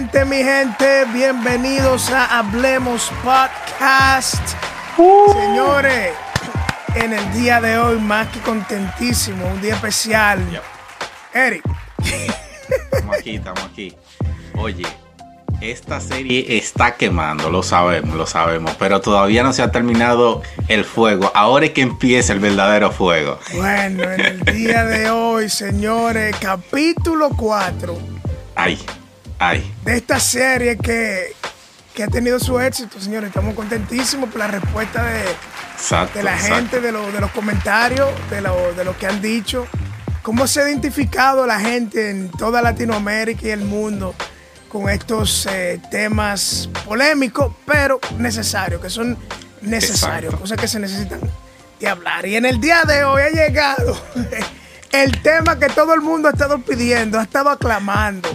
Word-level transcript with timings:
Gente, 0.00 0.24
mi 0.24 0.42
gente, 0.42 1.04
bienvenidos 1.12 2.10
a 2.10 2.38
Hablemos 2.38 3.12
Podcast. 3.22 4.40
Señores, 4.96 6.14
en 6.94 7.12
el 7.12 7.32
día 7.34 7.60
de 7.60 7.76
hoy, 7.76 7.98
más 7.98 8.28
que 8.28 8.40
contentísimo, 8.40 9.46
un 9.46 9.60
día 9.60 9.74
especial. 9.74 10.40
Eric, 11.34 11.62
Estamos 12.72 13.16
aquí, 13.18 13.34
estamos 13.34 13.62
aquí. 13.62 13.94
Oye, 14.56 14.86
esta 15.60 16.00
serie 16.00 16.56
está 16.56 16.96
quemando, 16.96 17.50
lo 17.50 17.62
sabemos, 17.62 18.16
lo 18.16 18.26
sabemos, 18.26 18.74
pero 18.78 19.02
todavía 19.02 19.42
no 19.42 19.52
se 19.52 19.60
ha 19.62 19.70
terminado 19.70 20.40
el 20.68 20.86
fuego. 20.86 21.30
Ahora 21.34 21.66
es 21.66 21.72
que 21.72 21.82
empieza 21.82 22.32
el 22.32 22.40
verdadero 22.40 22.90
fuego. 22.90 23.38
bueno, 23.54 24.04
en 24.04 24.20
el 24.20 24.44
día 24.46 24.82
de 24.82 25.10
hoy, 25.10 25.50
señores, 25.50 26.34
capítulo 26.40 27.28
4 27.36 27.98
Ay, 28.54 28.78
de 29.84 29.96
esta 29.96 30.20
serie 30.20 30.76
que, 30.76 31.34
que 31.94 32.02
ha 32.02 32.08
tenido 32.08 32.38
su 32.38 32.60
éxito, 32.60 33.00
señores. 33.00 33.28
Estamos 33.28 33.54
contentísimos 33.54 34.28
por 34.28 34.38
la 34.38 34.46
respuesta 34.48 35.02
de, 35.04 35.22
Exacto, 35.74 36.18
de 36.18 36.24
la 36.24 36.34
exacto. 36.34 36.54
gente, 36.56 36.80
de, 36.80 36.92
lo- 36.92 37.10
de 37.10 37.20
los 37.20 37.30
comentarios, 37.30 38.08
de 38.30 38.42
lo, 38.42 38.74
de 38.74 38.84
lo 38.84 38.96
que 38.98 39.06
han 39.06 39.22
dicho, 39.22 39.66
cómo 40.22 40.46
se 40.46 40.60
ha 40.60 40.68
identificado 40.68 41.46
la 41.46 41.58
gente 41.58 42.10
en 42.10 42.30
toda 42.30 42.60
Latinoamérica 42.60 43.46
y 43.46 43.50
el 43.50 43.64
mundo 43.64 44.14
con 44.68 44.88
estos 44.90 45.46
eh, 45.50 45.80
temas 45.90 46.68
polémicos, 46.84 47.54
pero 47.66 47.98
necesarios, 48.18 48.80
que 48.82 48.90
son 48.90 49.16
necesarios, 49.62 50.34
Exacto. 50.34 50.40
cosas 50.42 50.58
que 50.58 50.68
se 50.68 50.78
necesitan 50.78 51.18
de 51.80 51.88
hablar. 51.88 52.26
Y 52.26 52.36
en 52.36 52.44
el 52.44 52.60
día 52.60 52.82
de 52.84 53.04
hoy 53.04 53.22
ha 53.22 53.30
llegado 53.30 53.98
el 54.92 55.22
tema 55.22 55.58
que 55.58 55.68
todo 55.70 55.94
el 55.94 56.02
mundo 56.02 56.28
ha 56.28 56.32
estado 56.32 56.60
pidiendo, 56.60 57.18
ha 57.18 57.22
estado 57.22 57.48
aclamando. 57.48 58.28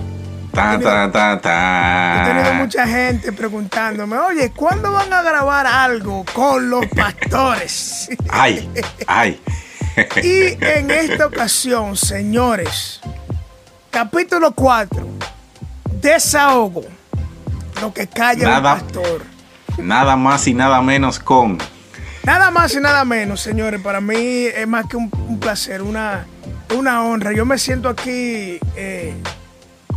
He 2.21 2.25
tenido 2.33 2.53
mucha 2.55 2.87
gente 2.87 3.31
preguntándome, 3.33 4.17
oye, 4.17 4.51
¿cuándo 4.51 4.91
van 4.91 5.11
a 5.11 5.21
grabar 5.21 5.67
algo 5.67 6.25
con 6.33 6.69
los 6.69 6.85
pastores? 6.87 8.09
Ay, 8.29 8.69
ay. 9.07 9.41
Y 10.21 10.63
en 10.63 10.91
esta 10.91 11.27
ocasión, 11.27 11.95
señores, 11.95 12.99
capítulo 13.91 14.51
4, 14.53 15.07
desahogo, 16.01 16.83
lo 17.81 17.93
que 17.93 18.07
calla 18.07 18.43
Nada. 18.45 18.73
un 18.73 18.79
pastor. 18.81 19.23
Nada 19.77 20.15
más 20.15 20.47
y 20.47 20.53
nada 20.53 20.81
menos 20.81 21.19
con. 21.19 21.57
Nada 22.23 22.49
más 22.51 22.73
y 22.73 22.79
nada 22.79 23.05
menos, 23.05 23.39
señores, 23.41 23.81
para 23.81 24.01
mí 24.01 24.45
es 24.45 24.67
más 24.67 24.85
que 24.87 24.97
un, 24.97 25.09
un 25.27 25.39
placer, 25.39 25.81
una, 25.81 26.25
una 26.75 27.03
honra. 27.03 27.31
Yo 27.31 27.45
me 27.45 27.57
siento 27.57 27.87
aquí 27.87 28.59
eh, 28.75 29.13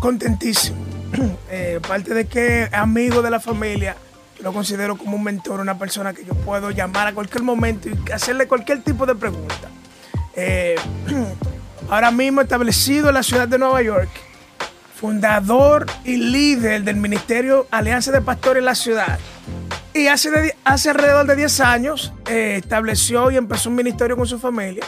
contentísimo. 0.00 0.78
Eh, 1.50 1.80
aparte 1.82 2.12
de 2.12 2.26
que 2.26 2.68
amigo 2.72 3.22
de 3.22 3.30
la 3.30 3.40
familia, 3.40 3.96
lo 4.40 4.52
considero 4.52 4.96
como 4.96 5.16
un 5.16 5.24
mentor, 5.24 5.60
una 5.60 5.78
persona 5.78 6.12
que 6.12 6.22
yo 6.22 6.34
puedo 6.34 6.70
llamar 6.70 7.06
a 7.06 7.14
cualquier 7.14 7.42
momento 7.42 7.88
y 7.88 8.12
hacerle 8.12 8.46
cualquier 8.46 8.82
tipo 8.82 9.06
de 9.06 9.14
pregunta. 9.14 9.70
Eh, 10.34 10.76
ahora 11.90 12.10
mismo 12.10 12.42
establecido 12.42 13.08
en 13.08 13.14
la 13.14 13.22
ciudad 13.22 13.48
de 13.48 13.58
Nueva 13.58 13.80
York, 13.80 14.10
fundador 14.94 15.86
y 16.04 16.16
líder 16.16 16.82
del 16.82 16.96
Ministerio 16.96 17.66
Alianza 17.70 18.12
de 18.12 18.20
Pastores 18.20 18.60
en 18.60 18.66
la 18.66 18.74
ciudad. 18.74 19.18
Y 19.94 20.06
hace, 20.06 20.54
hace 20.64 20.90
alrededor 20.90 21.26
de 21.26 21.34
10 21.34 21.60
años 21.60 22.12
eh, 22.28 22.56
estableció 22.62 23.30
y 23.30 23.36
empezó 23.36 23.70
un 23.70 23.76
ministerio 23.76 24.16
con 24.16 24.26
su 24.26 24.38
familia, 24.38 24.84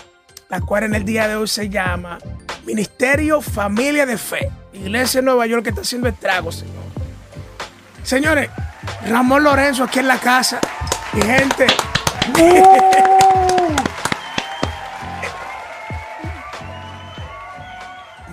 la 0.48 0.60
cual 0.60 0.84
en 0.84 0.94
el 0.94 1.04
día 1.04 1.26
de 1.26 1.36
hoy 1.36 1.48
se 1.48 1.68
llama 1.68 2.18
Ministerio 2.64 3.40
Familia 3.40 4.06
de 4.06 4.18
Fe. 4.18 4.50
Iglesia 4.72 5.20
de 5.20 5.24
Nueva 5.26 5.46
York 5.46 5.62
que 5.64 5.70
está 5.70 5.82
haciendo 5.82 6.08
estragos, 6.08 6.56
señor. 6.56 6.74
Señores, 8.02 8.50
Ramón 9.08 9.44
Lorenzo 9.44 9.84
aquí 9.84 9.98
en 9.98 10.08
la 10.08 10.18
casa. 10.18 10.60
Y 11.14 11.22
gente. 11.22 11.66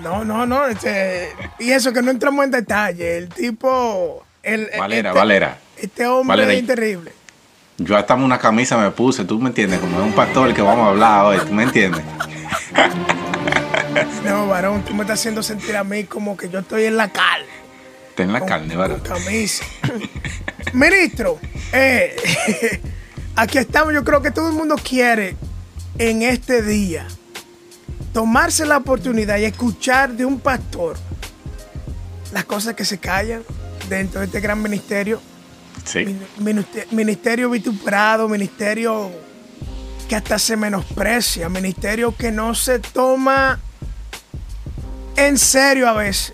No, 0.01 0.23
no, 0.23 0.45
no. 0.45 0.65
Este, 0.67 1.29
y 1.59 1.71
eso 1.71 1.91
que 1.91 2.01
no 2.01 2.11
entramos 2.11 2.45
en 2.45 2.51
detalle. 2.51 3.17
El 3.17 3.29
tipo. 3.29 4.23
El, 4.43 4.69
Valera, 4.77 5.09
este- 5.09 5.19
Valera. 5.19 5.57
Este 5.75 6.07
hombre 6.07 6.37
Valera, 6.37 6.53
es 6.59 6.65
terrible. 6.67 7.11
Yo 7.77 7.95
hasta 7.95 8.15
una 8.15 8.39
camisa 8.39 8.77
me 8.77 8.89
puse, 8.89 9.25
tú 9.25 9.37
me 9.39 9.49
entiendes, 9.49 9.79
como 9.79 9.99
es 9.99 10.05
un 10.05 10.13
pastor 10.13 10.51
que 10.53 10.61
vamos 10.63 10.87
a 10.87 10.89
hablar 10.89 11.25
hoy, 11.25 11.37
tú 11.45 11.53
me 11.53 11.63
entiendes. 11.63 12.01
No, 14.23 14.47
varón, 14.47 14.83
tú 14.83 14.93
me 14.93 15.01
estás 15.01 15.19
haciendo 15.19 15.41
sentir 15.43 15.75
a 15.75 15.83
mí 15.83 16.03
como 16.05 16.35
que 16.37 16.49
yo 16.49 16.59
estoy 16.59 16.85
en 16.85 16.97
la 16.97 17.09
carne. 17.11 17.45
Ten 18.15 18.31
la 18.33 18.39
con- 18.39 18.47
carne, 18.49 18.75
con 18.75 18.99
camisa. 19.01 19.63
Ministro, 20.73 21.39
eh, 21.71 22.81
aquí 23.35 23.57
estamos. 23.57 23.93
Yo 23.93 24.03
creo 24.03 24.21
que 24.21 24.31
todo 24.31 24.49
el 24.49 24.55
mundo 24.55 24.75
quiere 24.75 25.35
en 25.97 26.21
este 26.23 26.61
día 26.61 27.07
tomarse 28.13 28.65
la 28.65 28.77
oportunidad 28.77 29.37
y 29.37 29.45
escuchar 29.45 30.11
de 30.13 30.25
un 30.25 30.39
pastor 30.39 30.97
las 32.33 32.45
cosas 32.45 32.73
que 32.75 32.83
se 32.85 32.97
callan 32.97 33.43
dentro 33.89 34.19
de 34.19 34.25
este 34.27 34.39
gran 34.39 34.61
ministerio. 34.61 35.21
Sí. 35.85 36.17
Ministe- 36.39 36.87
Ministerio 36.91 37.49
vituperado, 37.49 38.27
ministerio 38.27 39.09
que 40.09 40.15
hasta 40.15 40.39
se 40.39 40.57
menosprecia, 40.57 41.49
ministerio 41.49 42.15
que 42.15 42.31
no 42.31 42.55
se 42.55 42.79
toma 42.79 43.59
en 45.17 45.37
serio 45.37 45.89
a 45.89 45.93
veces. 45.93 46.33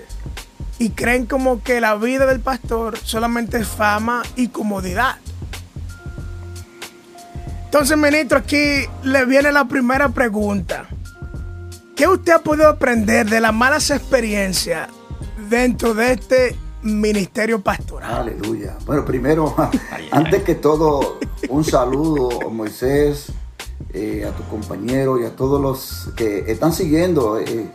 Y 0.78 0.92
creen 0.92 1.26
como 1.26 1.64
que 1.64 1.82
la 1.82 1.96
vida 1.96 2.26
del 2.26 2.40
pastor 2.40 2.98
solamente 3.00 3.58
es 3.58 3.68
fama 3.68 4.22
y 4.36 4.50
comodidad. 4.50 5.16
Entonces, 7.66 7.98
ministro, 7.98 8.38
aquí 8.38 8.86
le 9.02 9.26
viene 9.26 9.52
la 9.52 9.66
primera 9.66 10.10
pregunta. 10.10 10.88
¿Qué 11.96 12.08
usted 12.08 12.34
ha 12.34 12.40
podido 12.40 12.70
aprender 12.70 13.28
de 13.30 13.40
las 13.40 13.54
malas 13.54 13.90
experiencias 13.90 14.90
dentro 15.50 15.94
de 15.94 16.14
este 16.14 16.56
ministerio 16.84 17.62
pastoral? 17.62 18.14
Aleluya. 18.14 18.78
Bueno, 18.86 19.06
primero, 19.06 19.56
antes 20.12 20.44
que 20.44 20.56
todo, 20.56 21.20
un 21.50 21.64
saludo, 21.64 22.50
Moisés, 22.50 23.32
eh, 23.94 24.26
a 24.28 24.36
tu 24.36 24.44
compañero 24.50 25.20
y 25.22 25.26
a 25.26 25.36
todos 25.36 25.62
los 25.62 26.14
que 26.16 26.52
están 26.52 26.74
siguiendo 26.74 27.40
eh, 27.40 27.68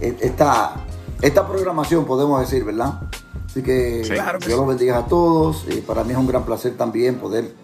esta, 0.00 0.74
esta 1.20 1.46
programación, 1.46 2.04
podemos 2.04 2.40
decir, 2.40 2.64
¿verdad? 2.64 3.00
Así 3.46 3.62
que 3.62 4.04
Sí. 4.04 4.12
Claro 4.12 4.38
que 4.38 4.46
Dios 4.46 4.58
sí. 4.58 4.60
los 4.60 4.68
bendiga 4.68 4.98
a 4.98 5.06
todos. 5.06 5.64
Eh, 5.68 5.82
para 5.86 6.04
mí 6.04 6.12
es 6.12 6.18
un 6.18 6.26
gran 6.26 6.44
placer 6.44 6.76
también 6.76 7.16
poder 7.16 7.54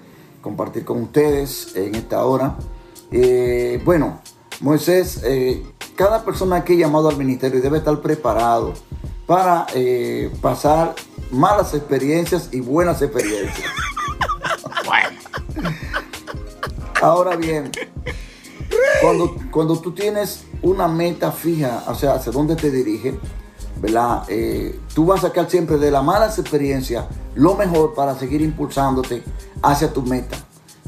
compartir 0.42 0.84
con 0.84 1.02
ustedes 1.02 1.74
en 1.76 1.94
esta 1.94 2.24
hora. 2.24 2.56
Eh, 3.10 3.80
bueno, 3.84 4.20
Moisés, 4.60 5.22
eh, 5.24 5.64
cada 5.96 6.24
persona 6.24 6.56
aquí 6.56 6.76
llamado 6.76 7.08
al 7.08 7.16
ministerio 7.16 7.60
debe 7.60 7.78
estar 7.78 8.00
preparado 8.00 8.74
para 9.26 9.66
eh, 9.74 10.30
pasar 10.40 10.94
malas 11.30 11.74
experiencias 11.74 12.48
y 12.52 12.60
buenas 12.60 13.02
experiencias. 13.02 13.70
Bueno, 14.86 15.18
Ahora 17.02 17.36
bien, 17.36 17.70
cuando, 19.02 19.36
cuando 19.50 19.78
tú 19.78 19.92
tienes 19.92 20.44
una 20.62 20.88
meta 20.88 21.32
fija, 21.32 21.84
o 21.88 21.94
sea, 21.94 22.14
hacia 22.14 22.32
dónde 22.32 22.56
te 22.56 22.70
dirige, 22.70 23.18
¿verdad? 23.80 24.24
Eh, 24.28 24.78
tú 24.94 25.06
vas 25.06 25.24
a 25.24 25.28
sacar 25.28 25.48
siempre 25.50 25.78
de 25.78 25.90
las 25.90 26.02
malas 26.02 26.38
experiencias 26.38 27.04
lo 27.34 27.54
mejor 27.54 27.94
para 27.94 28.18
seguir 28.18 28.40
impulsándote 28.42 29.22
hacia 29.62 29.92
tu 29.92 30.02
meta. 30.02 30.36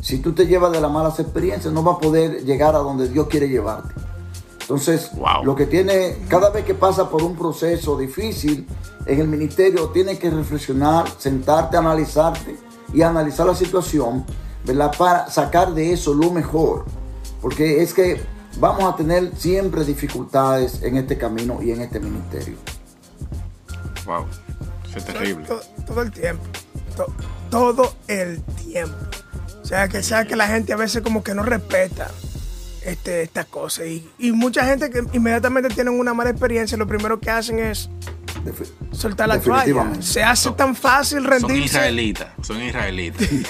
Si 0.03 0.19
tú 0.19 0.33
te 0.33 0.47
llevas 0.47 0.73
de 0.73 0.81
las 0.81 0.91
malas 0.91 1.21
experiencias, 1.21 1.73
no 1.73 1.83
vas 1.83 1.97
a 1.97 2.01
poder 2.01 2.45
llegar 2.45 2.75
a 2.75 2.79
donde 2.79 3.09
Dios 3.09 3.29
quiere 3.29 3.49
llevarte. 3.49 3.95
Entonces, 4.61 5.11
Wow. 5.15 5.45
lo 5.45 5.55
que 5.55 5.67
tiene, 5.67 6.17
cada 6.29 6.51
vez 6.51 6.65
que 6.65 6.75
pasa 6.75 7.11
por 7.11 7.23
un 7.23 7.37
proceso 7.37 7.99
difícil 7.99 8.67
en 9.07 9.21
el 9.21 9.29
ministerio, 9.29 9.89
tienes 9.89 10.19
que 10.19 10.31
reflexionar, 10.31 11.07
sentarte, 11.19 11.77
analizarte 11.77 12.57
y 12.93 13.03
analizar 13.03 13.47
la 13.47 13.55
situación 13.55 14.25
¿verdad? 14.65 14.93
Para 14.97 15.31
sacar 15.31 15.75
de 15.75 15.93
eso 15.93 16.15
lo 16.15 16.31
mejor. 16.31 16.85
Porque 17.41 17.83
es 17.83 17.95
que 17.95 18.21
vamos 18.59 18.93
a 18.93 18.97
tener 18.97 19.33
siempre 19.37 19.85
dificultades 19.85 20.83
en 20.83 20.97
este 20.97 21.17
camino 21.17 21.61
y 21.63 21.73
en 21.73 21.83
este 21.83 22.01
ministerio. 22.01 22.57
Wow, 24.05 24.27
es 24.95 25.05
terrible. 25.05 25.47
Todo, 25.87 26.03
el 26.03 26.11
tiempo. 26.11 26.43
todo 27.51 27.97
el 28.09 28.43
tiempo. 28.43 28.97
O 29.63 29.65
sea, 29.65 29.89
que 29.89 30.03
sea 30.03 30.25
que 30.25 30.37
la 30.37 30.49
gente 30.49 30.73
a 30.73 30.77
veces 30.77 31.03
como 31.03 31.23
que 31.23 31.35
no 31.35 31.43
respeta 31.43 32.11
este, 32.85 33.23
estas 33.23 33.47
cosas. 33.47 33.87
Y, 33.87 34.33
mucha 34.33 34.65
gente 34.65 34.91
que 34.91 35.05
inmediatamente 35.13 35.69
tienen 35.71 35.99
una 35.99 36.15
mala 36.15 36.31
experiencia, 36.31 36.77
lo 36.77 36.87
primero 36.87 37.21
que 37.21 37.31
hacen 37.31 37.59
es 37.59 37.89
soltar 38.93 39.29
la 39.29 39.41
toalla. 39.41 39.93
Se 40.01 40.23
hace 40.23 40.51
tan 40.53 40.75
fácil 40.75 41.25
rendirse. 41.25 41.55
Son 41.55 41.63
israelitas, 41.63 42.29
son 42.43 42.63
israelitas. 42.63 43.29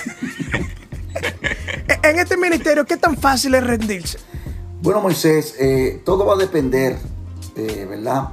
en 2.02 2.18
este 2.18 2.36
ministerio, 2.36 2.84
¿qué 2.84 2.96
tan 2.96 3.16
fácil 3.16 3.54
es 3.54 3.64
rendirse? 3.64 4.18
Bueno, 4.82 5.00
Moisés, 5.00 5.56
eh, 5.58 6.00
todo 6.04 6.24
va 6.24 6.34
a 6.34 6.38
depender, 6.38 6.96
eh, 7.54 7.86
¿verdad? 7.88 8.30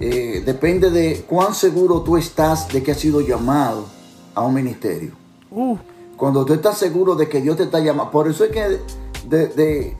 Eh, 0.00 0.42
depende 0.44 0.90
de 0.90 1.24
cuán 1.28 1.54
seguro 1.54 2.02
tú 2.02 2.16
estás 2.16 2.68
de 2.68 2.82
que 2.82 2.90
has 2.90 2.98
sido 2.98 3.20
llamado 3.20 3.86
a 4.34 4.42
un 4.42 4.54
ministerio. 4.54 5.12
Uh. 5.52 5.76
Cuando 6.16 6.44
tú 6.44 6.54
estás 6.54 6.78
seguro 6.78 7.14
de 7.14 7.28
que 7.28 7.40
Dios 7.40 7.56
te 7.56 7.64
está 7.64 7.78
llamando, 7.78 8.10
por 8.10 8.28
eso 8.28 8.44
es 8.44 8.50
que 8.50 8.80
de, 9.28 9.96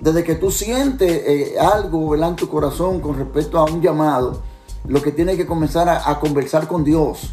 desde 0.00 0.24
que 0.24 0.34
tú 0.34 0.50
sientes 0.50 1.56
algo 1.58 2.14
en 2.16 2.36
tu 2.36 2.48
corazón 2.48 3.00
con 3.00 3.16
respecto 3.16 3.58
a 3.58 3.64
un 3.64 3.80
llamado, 3.80 4.42
lo 4.86 5.02
que 5.02 5.12
tienes 5.12 5.36
que 5.36 5.46
comenzar 5.46 5.88
a, 5.88 6.18
conversar 6.18 6.66
con 6.66 6.84
Dios 6.84 7.32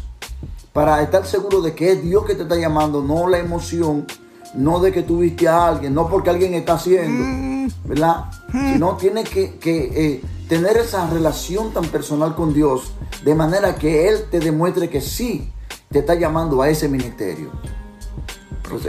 para 0.72 1.02
estar 1.02 1.26
seguro 1.26 1.62
de 1.62 1.74
que 1.74 1.92
es 1.92 2.02
Dios 2.02 2.24
que 2.24 2.34
te 2.34 2.42
está 2.42 2.56
llamando, 2.56 3.02
no 3.02 3.26
la 3.28 3.38
emoción, 3.38 4.06
no 4.54 4.80
de 4.80 4.92
que 4.92 5.02
tú 5.02 5.18
viste 5.18 5.48
a 5.48 5.68
alguien, 5.68 5.94
no 5.94 6.08
porque 6.08 6.30
alguien 6.30 6.54
está 6.54 6.74
haciendo. 6.74 7.24
Mm. 7.24 7.48
¿verdad? 7.84 8.24
Sino 8.52 8.96
tiene 8.96 9.24
que, 9.24 9.58
eh, 9.64 10.22
tener 10.48 10.76
esa 10.76 11.08
relación 11.08 11.72
tan 11.72 11.84
personal 11.86 12.34
con 12.34 12.54
Dios, 12.54 12.92
de 13.24 13.34
manera 13.34 13.74
que 13.74 14.08
Él 14.08 14.24
te 14.30 14.40
demuestre 14.40 14.88
que 14.88 15.00
sí 15.00 15.50
te 15.90 16.00
está 16.00 16.14
llamando 16.14 16.62
a 16.62 16.68
ese 16.68 16.88
ministerio. 16.88 17.50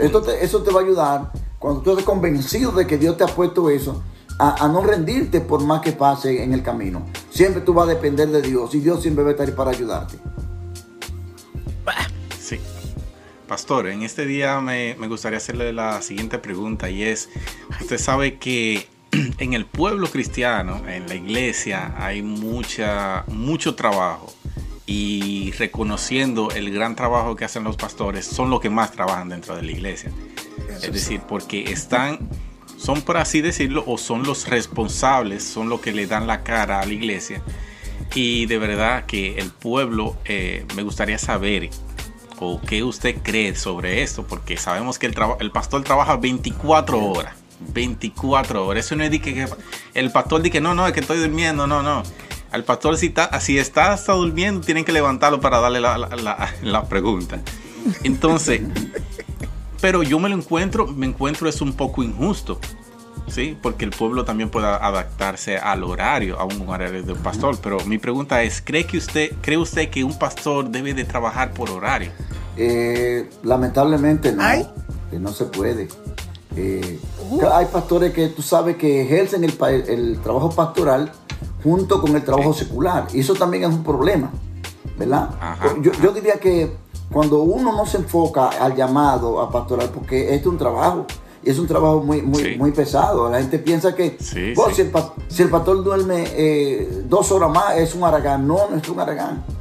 esto 0.00 0.30
eso 0.30 0.62
te 0.62 0.70
va 0.70 0.80
a 0.80 0.84
ayudar 0.84 1.32
cuando 1.58 1.80
tú 1.80 1.90
estés 1.90 2.04
convencido 2.04 2.72
de 2.72 2.86
que 2.86 2.98
Dios 2.98 3.16
te 3.16 3.24
ha 3.24 3.26
puesto 3.26 3.68
eso, 3.68 4.02
a, 4.38 4.66
no 4.68 4.80
rendirte 4.82 5.42
por 5.42 5.62
más 5.62 5.82
que 5.82 5.92
pase 5.92 6.42
en 6.42 6.54
el 6.54 6.62
camino. 6.62 7.02
Siempre 7.30 7.60
tú 7.60 7.74
vas 7.74 7.86
a 7.86 7.90
depender 7.90 8.28
de 8.30 8.40
Dios 8.40 8.74
y 8.74 8.80
Dios 8.80 9.02
siempre 9.02 9.22
va 9.22 9.30
a 9.30 9.32
estar 9.32 9.46
ahí 9.46 9.52
para 9.54 9.70
ayudarte. 9.70 10.16
Pastor, 13.50 13.88
en 13.88 14.04
este 14.04 14.26
día 14.26 14.60
me, 14.60 14.94
gustaría 15.08 15.38
hacerle 15.38 15.72
la 15.72 16.02
siguiente 16.02 16.38
pregunta 16.38 16.88
y 16.88 17.02
es, 17.02 17.28
usted 17.80 17.98
sabe 17.98 18.38
que 18.38 18.86
en 19.38 19.54
el 19.54 19.66
pueblo 19.66 20.06
cristiano, 20.06 20.80
en 20.86 21.08
la 21.08 21.16
iglesia, 21.16 21.92
hay 21.98 22.22
mucha, 22.22 23.24
mucho 23.26 23.74
trabajo 23.74 24.32
y 24.86 25.50
reconociendo 25.58 26.52
el 26.52 26.70
gran 26.70 26.94
trabajo 26.94 27.34
que 27.34 27.44
hacen 27.44 27.64
los 27.64 27.74
pastores, 27.74 28.24
son 28.24 28.50
los 28.50 28.60
que 28.60 28.70
más 28.70 28.92
trabajan 28.92 29.30
dentro 29.30 29.56
de 29.56 29.62
la 29.62 29.72
iglesia. 29.72 30.12
Es 30.68 30.92
decir, 30.92 31.20
porque 31.28 31.72
están, 31.72 32.20
son 32.76 33.02
por 33.02 33.16
así 33.16 33.40
decirlo, 33.40 33.82
o 33.84 33.98
son 33.98 34.22
los 34.22 34.46
responsables, 34.46 35.42
son 35.42 35.68
los 35.68 35.80
que 35.80 35.90
le 35.90 36.06
dan 36.06 36.28
la 36.28 36.44
cara 36.44 36.78
a 36.78 36.86
la 36.86 36.92
iglesia. 36.92 37.42
Y 38.14 38.46
de 38.46 38.58
verdad 38.58 39.06
que 39.06 39.38
el 39.38 39.50
pueblo, 39.50 40.16
eh, 40.24 40.64
me 40.76 40.84
gustaría 40.84 41.18
saber 41.18 41.70
o 42.40 42.60
qué 42.60 42.82
usted 42.82 43.16
cree 43.22 43.54
sobre 43.54 44.02
esto, 44.02 44.26
porque 44.26 44.56
sabemos 44.56 44.98
que 44.98 45.06
el, 45.06 45.14
el 45.40 45.50
pastor 45.50 45.84
trabaja 45.84 46.16
24 46.16 46.98
horas. 46.98 47.34
24 47.60 48.66
horas. 48.66 48.86
Eso 48.86 48.96
no 48.96 49.04
es 49.04 49.10
de 49.10 49.20
que, 49.20 49.46
el 49.94 50.10
pastor 50.10 50.40
dice 50.40 50.52
que 50.52 50.60
no, 50.60 50.74
no, 50.74 50.86
es 50.86 50.94
que 50.94 51.00
estoy 51.00 51.18
durmiendo, 51.18 51.66
no, 51.66 51.82
no. 51.82 52.02
Al 52.50 52.64
pastor 52.64 52.96
si 52.96 53.06
está, 53.06 53.38
si 53.40 53.58
está 53.58 53.92
hasta 53.92 54.14
durmiendo, 54.14 54.62
tienen 54.62 54.84
que 54.84 54.92
levantarlo 54.92 55.40
para 55.40 55.60
darle 55.60 55.80
la, 55.80 55.98
la, 55.98 56.84
pregunta. 56.88 57.40
Entonces, 58.02 58.62
pero 59.80 60.02
yo 60.02 60.18
me 60.18 60.30
lo 60.30 60.36
encuentro, 60.36 60.86
me 60.86 61.06
encuentro 61.06 61.48
es 61.48 61.60
un 61.60 61.74
poco 61.74 62.02
injusto. 62.02 62.58
¿Sí? 63.30 63.56
Porque 63.60 63.84
el 63.84 63.90
pueblo 63.90 64.24
también 64.24 64.50
puede 64.50 64.66
adaptarse 64.66 65.58
al 65.58 65.84
horario, 65.84 66.38
a 66.38 66.44
un 66.44 66.68
horario 66.68 67.02
de 67.02 67.12
un 67.12 67.18
pastor. 67.18 67.58
Pero 67.62 67.78
mi 67.86 67.98
pregunta 67.98 68.42
es, 68.42 68.60
¿cree, 68.60 68.84
que 68.84 68.98
usted, 68.98 69.32
¿cree 69.40 69.58
usted 69.58 69.90
que 69.90 70.04
un 70.04 70.18
pastor 70.18 70.68
debe 70.68 70.94
de 70.94 71.04
trabajar 71.04 71.52
por 71.52 71.70
horario? 71.70 72.10
Eh, 72.56 73.28
lamentablemente 73.42 74.32
no, 74.32 74.42
no 75.18 75.32
se 75.32 75.46
puede. 75.46 75.88
Eh, 76.56 76.98
uh. 77.30 77.46
Hay 77.52 77.66
pastores 77.66 78.12
que 78.12 78.28
tú 78.28 78.42
sabes 78.42 78.76
que 78.76 79.02
ejercen 79.02 79.44
el, 79.44 79.56
el 79.88 80.20
trabajo 80.20 80.50
pastoral 80.50 81.12
junto 81.62 82.00
con 82.00 82.14
el 82.16 82.24
trabajo 82.24 82.52
secular. 82.52 83.06
Y 83.12 83.20
eso 83.20 83.34
también 83.34 83.64
es 83.64 83.70
un 83.70 83.84
problema, 83.84 84.30
¿verdad? 84.98 85.30
yo, 85.80 86.12
diría 86.12 86.34
que 86.34 86.76
cuando 87.10 87.42
uno 87.42 87.72
no 87.72 87.86
se 87.86 87.98
enfoca 87.98 88.48
al 88.48 88.76
llamado 88.76 89.40
a 89.40 89.50
pastoral, 89.50 89.90
porque 89.92 90.22
este 90.22 90.40
es 90.40 90.46
un 90.46 90.58
trabajo, 90.58 91.06
es 91.42 91.58
un 91.58 91.66
trabajo 91.66 92.02
muy, 92.02 92.22
muy, 92.22 92.56
muy 92.56 92.72
pesado. 92.72 93.30
La 93.30 93.38
gente 93.38 93.58
piensa 93.58 93.94
que 93.94 94.16
si, 94.20 94.52
el, 95.42 95.50
pastor 95.50 95.82
duerme 95.82 96.24
eh, 96.28 97.04
dos 97.06 97.32
horas 97.32 97.50
más 97.50 97.76
es 97.78 97.94
un 97.94 98.04
aragán. 98.04 98.46
No, 98.46 98.68
no 98.70 98.76
es 98.76 98.88
un 98.88 99.00
aragán. 99.00 99.44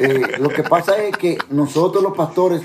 Eh, 0.00 0.38
lo 0.38 0.48
que 0.48 0.62
pasa 0.62 0.96
es 0.96 1.16
que 1.16 1.36
nosotros 1.50 2.02
los 2.02 2.16
pastores 2.16 2.62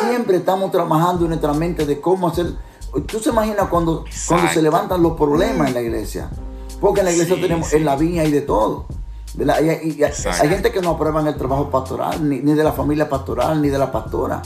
siempre 0.00 0.36
estamos 0.36 0.70
trabajando 0.70 1.24
en 1.24 1.30
nuestra 1.30 1.52
mente 1.52 1.84
de 1.84 2.00
cómo 2.00 2.28
hacer. 2.28 2.46
Tú 3.06 3.18
se 3.18 3.30
imaginas 3.30 3.68
cuando, 3.68 4.04
cuando 4.28 4.48
se 4.52 4.62
levantan 4.62 5.02
los 5.02 5.16
problemas 5.16 5.68
en 5.68 5.74
la 5.74 5.82
iglesia. 5.82 6.30
Porque 6.80 7.00
en 7.00 7.06
la 7.06 7.12
iglesia 7.12 7.34
tenemos 7.34 7.72
en 7.72 7.84
la 7.84 7.96
viña 7.96 8.24
y 8.24 8.30
de 8.30 8.42
todo. 8.42 8.86
Y, 9.38 10.02
hay 10.02 10.48
gente 10.48 10.70
que 10.70 10.80
no 10.80 10.90
aprueban 10.90 11.26
el 11.26 11.36
trabajo 11.36 11.70
pastoral, 11.70 12.28
ni, 12.28 12.40
de 12.40 12.64
la 12.64 12.72
familia 12.72 13.08
pastoral, 13.08 13.62
ni 13.62 13.68
de 13.68 13.78
la 13.78 13.90
pastora. 13.90 14.42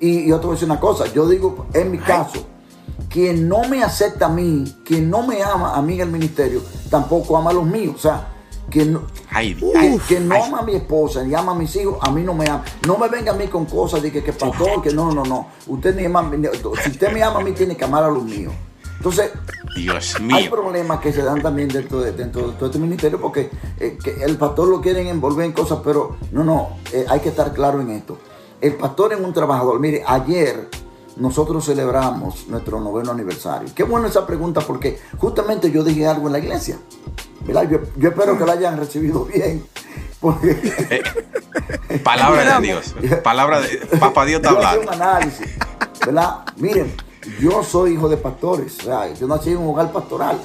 Y, 0.00 0.28
y 0.28 0.32
otro 0.32 0.52
decir 0.52 0.66
una 0.66 0.80
cosa, 0.80 1.06
yo 1.12 1.28
digo, 1.28 1.66
en 1.74 1.90
mi 1.90 1.98
caso, 1.98 2.46
quien 3.08 3.48
no 3.48 3.68
me 3.68 3.82
acepta 3.82 4.26
a 4.26 4.28
mí, 4.28 4.64
quien 4.84 5.10
no 5.10 5.26
me 5.26 5.42
ama 5.42 5.74
a 5.74 5.82
mí 5.82 5.94
en 5.94 6.00
el 6.00 6.10
ministerio, 6.10 6.62
tampoco 6.90 7.36
ama 7.36 7.50
a 7.50 7.54
los 7.54 7.66
míos. 7.66 7.96
O 7.96 7.98
sea, 7.98 8.28
que 8.70 8.84
no, 8.84 9.02
no 10.20 10.44
ama 10.44 10.58
a 10.58 10.62
mi 10.62 10.74
esposa 10.74 11.24
ni 11.24 11.34
ama 11.34 11.52
a 11.52 11.54
mis 11.54 11.74
hijos, 11.76 11.96
a 12.00 12.10
mí 12.10 12.22
no 12.22 12.34
me 12.34 12.48
ama. 12.48 12.64
No 12.86 12.98
me 12.98 13.08
venga 13.08 13.32
a 13.32 13.34
mí 13.34 13.46
con 13.48 13.64
cosas 13.64 14.02
de 14.02 14.12
que, 14.12 14.22
que 14.22 14.32
pastor, 14.32 14.82
que 14.82 14.90
no, 14.90 15.10
no, 15.12 15.24
no. 15.24 15.48
Usted 15.66 15.96
ni 15.96 16.04
ama, 16.04 16.30
si 16.82 16.90
usted 16.90 17.12
me 17.12 17.22
ama 17.22 17.40
a 17.40 17.42
mí, 17.42 17.52
tiene 17.52 17.76
que 17.76 17.84
amar 17.84 18.04
a 18.04 18.10
los 18.10 18.24
míos. 18.24 18.52
Entonces, 18.98 19.30
hay 20.34 20.48
problemas 20.48 20.98
que 21.00 21.12
se 21.12 21.22
dan 21.22 21.40
también 21.40 21.68
dentro 21.68 22.00
de, 22.00 22.12
dentro 22.12 22.48
de 22.48 22.54
todo 22.54 22.66
este 22.66 22.80
ministerio 22.80 23.20
porque 23.20 23.48
eh, 23.78 23.96
el 24.20 24.36
pastor 24.36 24.68
lo 24.68 24.80
quieren 24.80 25.06
envolver 25.06 25.46
en 25.46 25.52
cosas, 25.52 25.78
pero 25.84 26.16
no, 26.32 26.42
no, 26.42 26.70
eh, 26.92 27.06
hay 27.08 27.20
que 27.20 27.28
estar 27.28 27.52
claro 27.54 27.80
en 27.80 27.90
esto. 27.90 28.18
El 28.60 28.74
pastor 28.74 29.12
es 29.12 29.20
un 29.20 29.32
trabajador. 29.32 29.78
Mire, 29.78 30.02
ayer 30.06 30.68
nosotros 31.16 31.64
celebramos 31.64 32.46
nuestro 32.48 32.80
noveno 32.80 33.12
aniversario. 33.12 33.68
Qué 33.74 33.82
bueno 33.82 34.06
esa 34.06 34.26
pregunta 34.26 34.60
porque 34.60 34.98
justamente 35.18 35.70
yo 35.70 35.84
dije 35.84 36.06
algo 36.06 36.26
en 36.26 36.32
la 36.32 36.38
iglesia. 36.38 36.78
Yo, 37.46 38.08
espero 38.08 38.36
que 38.36 38.44
lo 38.44 38.52
hayan 38.52 38.76
recibido 38.76 39.24
bien. 39.24 39.64
Eh, 41.88 41.98
palabra 42.02 42.58
de 42.58 42.66
Dios. 42.66 42.94
Palabra 43.22 43.60
de 43.60 43.78
Papá 44.00 44.24
Dios 44.24 44.42
te 44.42 44.48
habla. 44.48 44.76
un 44.80 44.88
análisis. 44.88 45.46
¿verdad? 46.04 46.44
Miren, 46.56 46.92
yo 47.40 47.62
soy 47.62 47.92
hijo 47.92 48.08
de 48.08 48.16
pastores. 48.16 48.78
yo 49.18 49.28
nací 49.28 49.50
en 49.50 49.58
un 49.58 49.68
hogar 49.68 49.92
pastoral. 49.92 50.38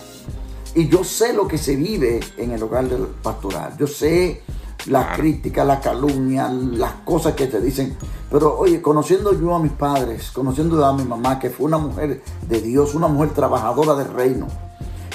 Y 0.75 0.87
yo 0.87 1.03
sé 1.03 1.33
lo 1.33 1.47
que 1.47 1.57
se 1.57 1.75
vive 1.75 2.19
en 2.37 2.51
el 2.51 2.61
hogar 2.61 2.87
del 2.87 3.07
pastoral. 3.07 3.75
Yo 3.77 3.87
sé 3.87 4.43
la 4.87 5.13
crítica, 5.13 5.63
la 5.63 5.79
calumnia, 5.79 6.49
las 6.49 6.93
cosas 7.05 7.33
que 7.33 7.47
te 7.47 7.61
dicen. 7.61 7.95
Pero 8.29 8.57
oye, 8.57 8.81
conociendo 8.81 9.39
yo 9.39 9.55
a 9.55 9.59
mis 9.59 9.71
padres, 9.71 10.31
conociendo 10.31 10.83
a 10.85 10.93
mi 10.93 11.03
mamá, 11.03 11.39
que 11.39 11.49
fue 11.49 11.65
una 11.65 11.77
mujer 11.77 12.23
de 12.47 12.61
Dios, 12.61 12.95
una 12.95 13.07
mujer 13.07 13.31
trabajadora 13.31 13.95
del 13.95 14.13
reino. 14.13 14.47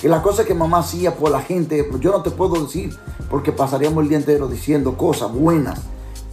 Y 0.02 0.08
las 0.08 0.22
cosas 0.22 0.46
que 0.46 0.54
mamá 0.54 0.78
hacía 0.78 1.16
por 1.16 1.30
la 1.30 1.42
gente, 1.42 1.82
pues, 1.84 2.00
yo 2.00 2.12
no 2.12 2.22
te 2.22 2.30
puedo 2.30 2.62
decir, 2.62 2.96
porque 3.28 3.52
pasaríamos 3.52 4.02
el 4.02 4.08
día 4.08 4.18
entero 4.18 4.46
diciendo 4.46 4.96
cosas 4.96 5.32
buenas. 5.32 5.80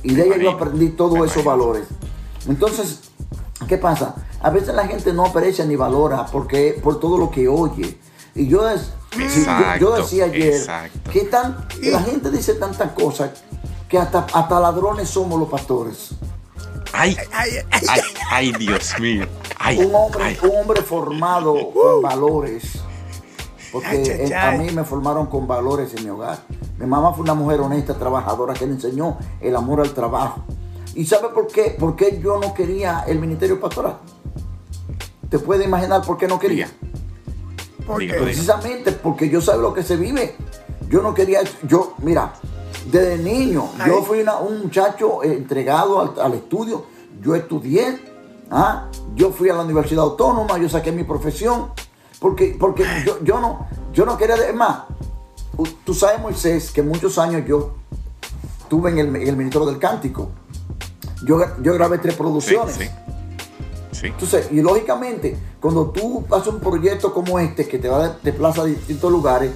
Y 0.04 0.14
de 0.14 0.28
ella 0.28 0.38
yo 0.38 0.52
aprendí 0.52 0.90
todos 0.90 1.30
esos 1.30 1.44
valores. 1.44 1.88
Entonces, 2.48 3.00
¿qué 3.68 3.78
pasa? 3.78 4.16
A 4.42 4.52
veces 4.52 4.76
la 4.76 4.86
gente 4.86 5.12
no 5.14 5.26
aprecia 5.26 5.66
ni 5.66 5.76
valora 5.76 6.28
porque 6.28 6.80
por 6.84 7.00
todo 7.00 7.18
lo 7.18 7.32
que 7.32 7.48
oye. 7.48 7.98
Y 8.36 8.48
yo, 8.48 8.70
es, 8.70 8.94
yo, 9.80 9.96
decía 9.96 10.26
ayer 10.26 10.62
que, 11.12 11.22
tan, 11.22 11.68
la 11.82 12.02
gente 12.02 12.30
dice 12.32 12.56
tantas 12.56 12.92
cosas 12.92 13.32
que 13.90 13.98
hasta, 13.98 14.26
hasta 14.34 14.60
ladrones 14.60 15.10
somos 15.10 15.40
los 15.40 15.50
pastores. 15.50 16.12
Ay, 16.94 17.18
ay, 17.34 17.52
ay, 17.72 18.02
ay 18.30 18.52
Dios 18.54 19.00
mío. 19.00 19.26
un, 19.78 19.96
hombre, 19.96 20.38
un 20.44 20.58
hombre 20.58 20.82
formado 20.82 21.72
con 21.72 22.02
valores 22.02 22.80
porque 23.76 24.34
a 24.34 24.52
mí 24.52 24.72
me 24.72 24.86
formaron 24.86 25.26
con 25.26 25.48
valores 25.48 25.94
en 25.96 26.06
mi 26.06 26.10
hogar. 26.10 26.40
Mi 26.78 26.86
mamá 26.86 27.12
fue 27.12 27.24
una 27.24 27.34
mujer 27.34 27.60
honesta, 27.60 27.94
trabajadora, 27.96 28.54
que 28.54 28.66
le 28.66 28.72
enseñó 28.72 29.18
el 29.42 29.54
amor 29.54 29.82
al 29.82 29.94
trabajo. 29.94 30.46
¿Y 30.94 31.06
sabe 31.06 31.28
por 31.34 31.48
qué? 31.48 31.76
¿Por 31.78 31.98
qué 31.98 32.22
yo 32.24 32.40
no 32.40 32.54
quería 32.54 33.04
el 33.06 33.20
ministerio 33.20 33.60
pastoral? 33.60 33.98
¿Te 35.30 35.40
puedes 35.40 35.68
imaginar 35.68 36.04
por 36.04 36.18
qué 36.18 36.26
no 36.26 36.40
quería? 36.40 36.70
¿Por 37.86 38.00
qué? 38.00 38.14
Precisamente 38.14 38.92
porque 38.92 39.30
yo 39.30 39.42
sé 39.42 39.58
lo 39.58 39.74
que 39.74 39.84
se 39.84 39.96
vive. 39.98 40.36
Yo 40.90 41.02
no 41.02 41.14
quería, 41.14 41.40
yo, 41.64 41.94
mira, 42.00 42.34
desde 42.92 43.18
niño, 43.18 43.70
yo 43.86 44.04
fui 44.04 44.22
una- 44.22 44.38
un 44.38 44.62
muchacho 44.64 45.24
entregado 45.24 46.00
al, 46.02 46.20
al 46.22 46.34
estudio. 46.36 46.86
Yo 47.22 47.34
estudié, 47.36 48.00
¿ah? 48.52 48.88
yo 49.16 49.32
fui 49.32 49.50
a 49.50 49.54
la 49.56 49.64
Universidad 49.64 50.04
Autónoma, 50.04 50.58
yo 50.58 50.70
saqué 50.70 50.92
mi 50.92 51.04
profesión. 51.04 51.72
Porque, 52.20 52.56
porque 52.60 52.86
yo, 53.06 53.18
yo 53.24 53.40
no, 53.40 53.68
yo 53.94 54.06
no 54.06 54.18
quería, 54.18 54.36
es 54.36 54.56
más, 54.56 54.84
tú 55.84 55.94
sabes, 55.94 56.20
Moisés, 56.22 56.72
que 56.72 56.82
muchos 56.82 57.18
años 57.18 57.44
yo 57.48 57.74
estuve 58.62 58.90
en 58.92 59.00
el, 59.00 59.16
en 59.16 59.28
el 59.28 59.36
Ministerio 59.36 59.68
del 59.68 59.80
Cántico. 59.80 60.30
Yo, 61.26 61.40
yo 61.62 61.74
grabé 61.74 61.98
tres 61.98 62.14
Sí, 62.14 62.20
producciones. 62.20 62.76
sí. 62.76 62.86
Sí. 63.92 64.08
Entonces, 64.08 64.50
y 64.52 64.62
lógicamente, 64.62 65.38
cuando 65.66 65.90
tú 65.90 66.24
haces 66.30 66.48
un 66.54 66.60
proyecto 66.60 67.12
como 67.12 67.40
este 67.40 67.68
que 67.68 67.80
te 67.80 67.90
va 67.90 68.08
de, 68.08 68.14
de 68.22 68.34
plaza 68.34 68.62
a 68.62 68.66
distintos 68.66 69.12
lugares, 69.12 69.50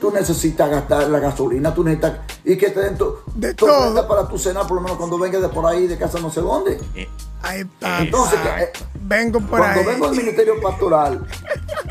tú 0.00 0.10
necesitas 0.10 0.70
gastar 0.70 1.08
la 1.10 1.18
gasolina, 1.18 1.74
tú 1.74 1.84
necesitas 1.84 2.20
y 2.42 2.56
que 2.56 2.70
te 2.70 2.80
den 2.80 2.96
tu, 2.96 3.16
De 3.34 3.52
tu 3.52 3.66
todo. 3.66 4.08
para 4.08 4.26
tu 4.26 4.38
cena, 4.38 4.62
por 4.66 4.76
lo 4.76 4.80
menos 4.80 4.96
cuando 4.96 5.18
vengas 5.18 5.42
de 5.42 5.50
por 5.50 5.66
ahí, 5.66 5.86
de 5.86 5.98
casa 5.98 6.18
no 6.20 6.30
sé 6.30 6.40
dónde. 6.40 6.80
Eh, 6.94 7.06
Ahí 7.42 7.60
está. 7.60 8.00
Entonces, 8.00 8.38
Exacto. 8.40 8.80
eh, 8.84 8.88
Vengo 9.02 9.40
por 9.40 9.58
cuando 9.58 9.80
ahí. 9.80 9.86
vengo 9.86 10.06
al 10.06 10.16
ministerio 10.16 10.54
pastoral, 10.62 11.26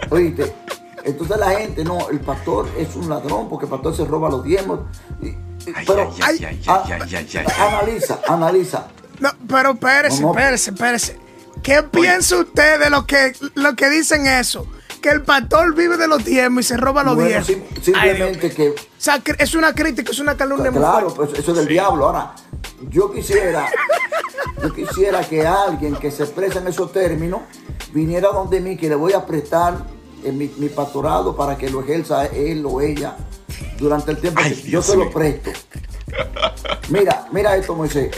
oíste, 0.10 0.56
entonces 1.04 1.38
la 1.38 1.52
gente, 1.52 1.84
no, 1.84 2.10
el 2.10 2.20
pastor 2.20 2.68
es 2.80 2.96
un 2.96 3.10
ladrón 3.10 3.48
porque 3.48 3.66
el 3.66 3.72
pastor 3.72 3.96
se 3.96 4.06
roba 4.06 4.28
los 4.30 4.44
diezmos. 4.44 4.80
y- 5.22 5.28
y- 5.28 5.38
Ay, 5.76 5.86
pero 5.86 6.12
ay, 6.24 6.38
ay, 6.40 6.46
ay, 6.50 6.62
ah, 6.68 6.84
ay, 6.88 6.92
ay, 7.04 7.14
ay, 7.16 7.30
ay. 7.36 7.46
analiza, 7.60 8.20
analiza. 8.28 8.88
No, 9.20 9.30
pero 9.48 9.72
espérese, 9.74 10.22
No, 10.22 10.28
no. 10.34 10.34
espérese, 10.40 10.72
espérese. 10.72 11.20
¿Qué 11.64 11.84
piensa 11.84 12.38
usted 12.38 12.80
de 12.80 12.90
lo 12.90 13.06
que, 13.06 13.34
lo 13.56 13.76
que 13.76 13.90
dicen 13.90 14.26
eso? 14.28 14.66
Que 15.02 15.10
el 15.10 15.24
pastor 15.24 15.74
vive 15.76 15.98
de 15.98 16.08
los 16.08 16.24
diezmos 16.24 16.66
y 16.66 16.68
se 16.70 16.78
roba 16.78 17.04
los 17.04 17.16
Bueno, 17.16 17.30
diezmos. 17.30 17.48
sim- 17.48 17.84
simplemente 17.84 18.50
que 18.52 18.70
O 18.70 18.76
sea, 18.98 19.22
es 19.38 19.54
una 19.56 19.74
crítica, 19.74 20.12
es 20.12 20.20
una 20.20 20.38
calumnia 20.38 20.72
Claro, 20.72 21.14
pues 21.14 21.32
eso 21.34 21.52
es 21.52 21.58
del 21.58 21.68
Sí. 21.68 21.74
diablo. 21.74 22.06
Ahora, 22.08 22.34
yo 22.90 23.12
quisiera, 23.12 23.68
yo 24.62 24.74
quisiera 24.76 25.22
que 25.28 25.46
alguien 25.46 25.96
que 25.96 26.12
se 26.12 26.24
expresa 26.24 26.60
en 26.60 26.68
esos 26.68 26.92
términos 26.92 27.42
viniera 27.94 28.30
donde 28.30 28.60
mí, 28.62 28.78
que 28.78 28.90
le 28.90 28.96
voy 28.96 29.14
a 29.14 29.26
prestar 29.26 29.86
en 30.24 30.38
mi, 30.38 30.52
mi 30.58 30.70
pastorado 30.70 31.36
para 31.36 31.58
que 31.58 31.70
lo 31.70 31.82
ejerza 31.82 32.28
él 32.28 32.64
o 32.68 32.80
ella 32.80 33.18
durante 33.80 34.12
el 34.12 34.18
tiempo 34.20 34.40
Ay, 34.44 34.54
que 34.56 34.70
yo 34.70 34.82
se 34.84 34.96
lo 34.96 35.10
presto. 35.12 35.50
Mira, 36.90 37.28
mira 37.32 37.56
esto, 37.56 37.76
Moisés. 37.76 38.12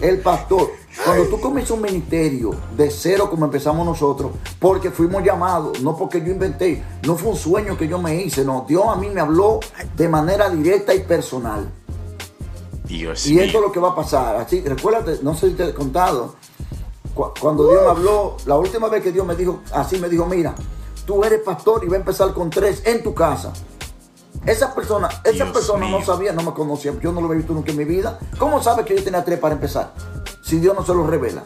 El 0.00 0.18
pastor, 0.18 0.70
cuando 1.04 1.24
tú 1.26 1.40
comienzas 1.40 1.70
un 1.76 1.82
ministerio 1.82 2.50
de 2.76 2.90
cero 2.90 3.28
como 3.30 3.44
empezamos 3.44 3.86
nosotros, 3.86 4.32
porque 4.58 4.90
fuimos 4.90 5.22
llamados, 5.22 5.80
no 5.80 5.96
porque 5.96 6.20
yo 6.20 6.32
inventé, 6.32 6.82
no 7.06 7.16
fue 7.16 7.30
un 7.30 7.36
sueño 7.36 7.76
que 7.76 7.86
yo 7.88 7.98
me 7.98 8.16
hice, 8.22 8.44
no, 8.44 8.64
Dios 8.68 8.84
a 8.88 8.96
mí 8.96 9.08
me 9.08 9.20
habló 9.20 9.60
de 9.96 10.08
manera 10.08 10.50
directa 10.50 10.94
y 10.94 11.00
personal. 11.00 11.68
Dios 12.84 13.26
Y 13.26 13.38
esto 13.38 13.58
es 13.58 13.64
lo 13.64 13.72
que 13.72 13.80
va 13.80 13.90
a 13.90 13.94
pasar. 13.94 14.36
Así, 14.36 14.60
recuérdate, 14.62 15.18
no 15.22 15.34
sé 15.34 15.48
si 15.50 15.54
te 15.54 15.64
he 15.68 15.74
contado, 15.74 16.34
cu- 17.14 17.32
cuando 17.40 17.68
Dios 17.68 17.82
me 17.82 17.90
habló, 17.90 18.36
la 18.46 18.56
última 18.56 18.88
vez 18.88 19.02
que 19.02 19.12
Dios 19.12 19.26
me 19.26 19.36
dijo, 19.36 19.60
así 19.72 19.98
me 19.98 20.08
dijo, 20.08 20.24
mira, 20.26 20.54
tú 21.06 21.22
eres 21.22 21.40
pastor 21.40 21.84
y 21.84 21.88
va 21.88 21.96
a 21.96 22.00
empezar 22.00 22.32
con 22.32 22.48
tres 22.50 22.82
en 22.86 23.02
tu 23.02 23.14
casa. 23.14 23.52
Esa 24.46 24.74
persona, 24.74 25.08
esa 25.24 25.32
Dios 25.32 25.48
persona 25.50 25.86
no 25.90 26.02
sabía, 26.04 26.32
no 26.32 26.42
me 26.42 26.52
conocía, 26.54 26.94
yo 27.02 27.12
no 27.12 27.20
lo 27.20 27.26
había 27.26 27.38
visto 27.38 27.52
nunca 27.52 27.70
en 27.72 27.76
mi 27.76 27.84
vida. 27.84 28.18
¿Cómo 28.38 28.62
sabe 28.62 28.84
que 28.84 28.96
yo 28.96 29.04
tenía 29.04 29.22
tres 29.24 29.38
para 29.38 29.54
empezar? 29.54 29.92
Si 30.48 30.58
Dios 30.58 30.74
no 30.74 30.82
se 30.82 30.94
lo 30.94 31.06
revela. 31.06 31.44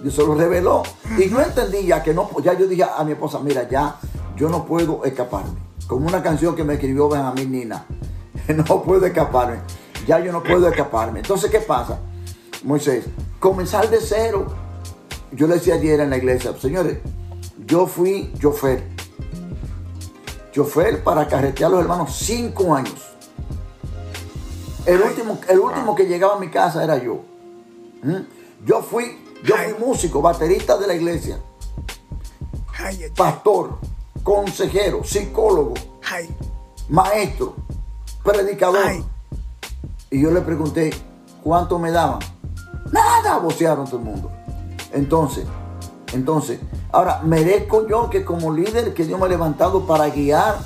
Dios 0.00 0.14
se 0.14 0.22
lo 0.22 0.34
reveló. 0.34 0.82
Y 1.18 1.28
yo 1.28 1.38
entendí 1.38 1.84
ya 1.84 2.02
que 2.02 2.14
no, 2.14 2.30
ya 2.42 2.54
yo 2.54 2.66
dije 2.66 2.82
a 2.82 3.04
mi 3.04 3.12
esposa, 3.12 3.40
mira, 3.40 3.68
ya 3.68 3.96
yo 4.36 4.48
no 4.48 4.64
puedo 4.64 5.04
escaparme. 5.04 5.50
Como 5.86 6.06
una 6.06 6.22
canción 6.22 6.56
que 6.56 6.64
me 6.64 6.74
escribió 6.74 7.10
Benjamín 7.10 7.52
Nina. 7.52 7.84
No 8.56 8.82
puedo 8.82 9.04
escaparme. 9.04 9.58
Ya 10.06 10.18
yo 10.20 10.32
no 10.32 10.42
puedo 10.42 10.66
escaparme. 10.66 11.18
Entonces, 11.18 11.50
¿qué 11.50 11.58
pasa? 11.58 11.98
Moisés, 12.64 13.04
comenzar 13.38 13.90
de 13.90 13.98
cero. 14.00 14.46
Yo 15.32 15.46
le 15.46 15.56
decía 15.56 15.74
ayer 15.74 16.00
en 16.00 16.08
la 16.08 16.16
iglesia, 16.16 16.54
señores, 16.58 17.00
yo 17.66 17.86
fui 17.86 18.32
chofer. 18.40 18.82
Chofer 20.52 21.04
para 21.04 21.28
carretear 21.28 21.68
a 21.68 21.72
los 21.72 21.82
hermanos 21.82 22.16
cinco 22.16 22.74
años. 22.74 23.14
El 24.86 25.02
último, 25.02 25.38
el 25.46 25.58
último 25.58 25.94
que 25.94 26.06
llegaba 26.06 26.36
a 26.36 26.38
mi 26.38 26.48
casa 26.48 26.82
era 26.82 26.96
yo. 26.96 27.20
¿Mm? 28.02 28.37
Yo 28.64 28.82
fui, 28.82 29.24
yo 29.44 29.54
fui 29.56 29.86
músico, 29.86 30.20
baterista 30.20 30.76
de 30.76 30.86
la 30.86 30.94
iglesia, 30.94 31.38
pastor, 33.16 33.78
consejero, 34.22 35.04
psicólogo, 35.04 35.74
maestro, 36.88 37.54
predicador. 38.22 39.04
Y 40.10 40.22
yo 40.22 40.30
le 40.30 40.40
pregunté, 40.40 40.90
¿cuánto 41.42 41.78
me 41.78 41.90
daban? 41.90 42.20
Nada, 42.90 43.38
vocearon 43.38 43.84
todo 43.84 43.98
el 43.98 44.04
mundo. 44.04 44.30
Entonces, 44.92 45.44
entonces, 46.12 46.58
ahora, 46.90 47.20
merezco 47.22 47.86
yo 47.86 48.08
que 48.08 48.24
como 48.24 48.52
líder 48.52 48.94
que 48.94 49.04
Dios 49.04 49.18
me 49.20 49.26
ha 49.26 49.28
levantado 49.28 49.86
para 49.86 50.08
guiar, 50.08 50.58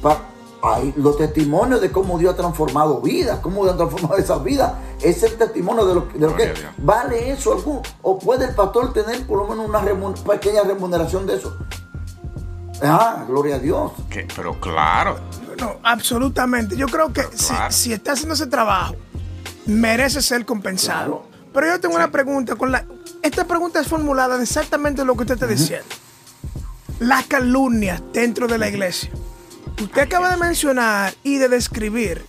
para, 0.00 0.20
ay, 0.62 0.94
los 0.96 1.18
testimonios 1.18 1.80
de 1.80 1.90
cómo 1.90 2.18
Dios 2.18 2.34
ha 2.34 2.36
transformado 2.36 3.00
vidas, 3.00 3.40
cómo 3.40 3.64
Dios 3.64 3.74
ha 3.74 3.76
transformado 3.76 4.16
esas 4.16 4.42
vidas, 4.44 4.72
es 5.02 5.22
el 5.22 5.36
testimonio 5.36 5.84
de 5.86 5.94
lo, 5.94 6.00
de 6.14 6.18
lo 6.18 6.36
que 6.36 6.54
vale 6.78 7.30
eso 7.32 7.52
algún, 7.52 7.80
o 8.02 8.18
puede 8.18 8.46
el 8.46 8.54
pastor 8.54 8.92
tener 8.92 9.26
por 9.26 9.38
lo 9.38 9.48
menos 9.48 9.68
una 9.68 9.80
remun- 9.80 10.14
pequeña 10.22 10.62
remuneración 10.62 11.26
de 11.26 11.36
eso. 11.36 11.56
Ah, 12.82 13.24
gloria 13.28 13.56
a 13.56 13.58
Dios. 13.58 13.92
Que- 14.10 14.26
Pero 14.34 14.58
claro. 14.60 15.18
No, 15.60 15.76
absolutamente. 15.82 16.76
Yo 16.76 16.86
creo 16.86 17.12
que 17.12 17.22
si, 17.34 17.46
claro. 17.54 17.72
si 17.72 17.92
está 17.92 18.12
haciendo 18.12 18.34
ese 18.34 18.46
trabajo, 18.46 18.96
merece 19.66 20.20
ser 20.20 20.44
compensado. 20.44 21.20
Claro. 21.22 21.34
Pero 21.52 21.66
yo 21.68 21.80
tengo 21.80 21.94
una 21.94 22.10
pregunta. 22.10 22.56
con 22.56 22.72
la 22.72 22.84
Esta 23.22 23.44
pregunta 23.46 23.80
es 23.80 23.86
formulada 23.86 24.36
de 24.36 24.42
exactamente 24.42 25.04
lo 25.04 25.14
que 25.14 25.20
usted 25.22 25.34
está 25.34 25.46
diciendo. 25.46 25.86
Las 26.98 27.24
calumnias 27.26 28.02
dentro 28.12 28.46
de 28.48 28.58
la 28.58 28.68
iglesia. 28.68 29.10
Usted 29.80 30.02
acaba 30.02 30.30
de 30.30 30.36
mencionar 30.36 31.14
y 31.22 31.38
de 31.38 31.48
describir 31.48 32.24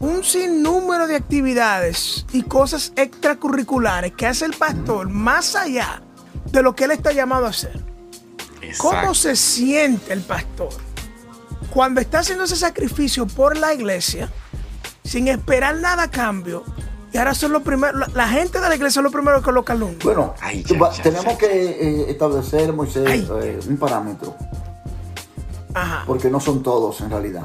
un 0.00 0.24
sinnúmero 0.24 1.06
de 1.06 1.16
actividades 1.16 2.26
y 2.32 2.42
cosas 2.42 2.92
extracurriculares 2.96 4.12
que 4.12 4.26
hace 4.26 4.44
el 4.44 4.52
pastor 4.54 5.08
más 5.08 5.54
allá 5.56 6.02
de 6.50 6.62
lo 6.62 6.74
que 6.74 6.84
él 6.84 6.90
está 6.92 7.12
llamado 7.12 7.46
a 7.46 7.50
hacer. 7.50 7.80
¿Cómo 8.78 9.14
se 9.14 9.36
siente 9.36 10.12
el 10.12 10.22
pastor 10.22 10.70
cuando 11.72 12.00
está 12.00 12.20
haciendo 12.20 12.44
ese 12.44 12.56
sacrificio 12.56 13.26
por 13.26 13.56
la 13.56 13.74
iglesia 13.74 14.30
sin 15.04 15.28
esperar 15.28 15.76
nada 15.76 16.04
a 16.04 16.10
cambio? 16.10 16.64
Y 17.12 17.16
ahora 17.18 17.34
son 17.34 17.52
los 17.52 17.62
primeros, 17.62 18.12
la, 18.12 18.28
gente 18.28 18.60
de 18.60 18.68
la 18.68 18.74
iglesia 18.74 18.94
son 18.96 19.04
los 19.04 19.12
primeros 19.12 19.44
que 19.44 19.52
lo 19.52 19.64
calumnian. 19.64 20.00
Bueno, 20.02 20.34
Ay, 20.40 20.64
tú 20.64 20.74
ya, 20.74 20.80
va- 20.80 20.92
ya, 20.92 21.02
tenemos 21.04 21.24
ya, 21.26 21.38
que 21.38 21.46
eh, 21.46 22.10
establecer, 22.10 22.72
Moisés, 22.72 23.06
Ay. 23.06 23.28
eh, 23.42 23.60
un 23.68 23.76
parámetro, 23.76 24.34
Ajá. 25.74 26.02
porque 26.06 26.28
no 26.28 26.40
son 26.40 26.62
todos 26.64 27.00
en 27.02 27.10
realidad. 27.10 27.44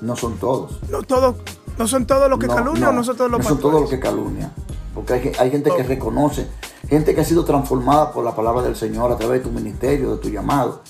No 0.00 0.16
son 0.16 0.36
todos. 0.38 0.78
No, 0.88 1.02
todos, 1.02 1.36
no 1.76 1.88
son 1.88 2.06
todos 2.06 2.30
los 2.30 2.38
que 2.38 2.46
no, 2.46 2.54
calumnian 2.54 2.88
o 2.90 2.92
no 2.92 3.04
son 3.04 3.16
todos 3.16 3.30
los 3.30 3.40
no 3.40 3.48
son 3.48 3.58
todos 3.58 3.80
los 3.80 3.90
que 3.90 3.98
calumnian. 3.98 4.52
Porque 4.94 5.12
hay, 5.14 5.32
hay 5.38 5.50
gente 5.50 5.70
que 5.76 5.82
reconoce, 5.82 6.48
gente 6.88 7.14
que 7.14 7.20
ha 7.20 7.24
sido 7.24 7.44
transformada 7.44 8.12
por 8.12 8.24
la 8.24 8.34
palabra 8.34 8.62
del 8.62 8.76
Señor 8.76 9.12
a 9.12 9.16
través 9.16 9.40
de 9.42 9.48
tu 9.48 9.54
ministerio, 9.54 10.16
de 10.16 10.18
tu 10.18 10.28
llamado. 10.28 10.82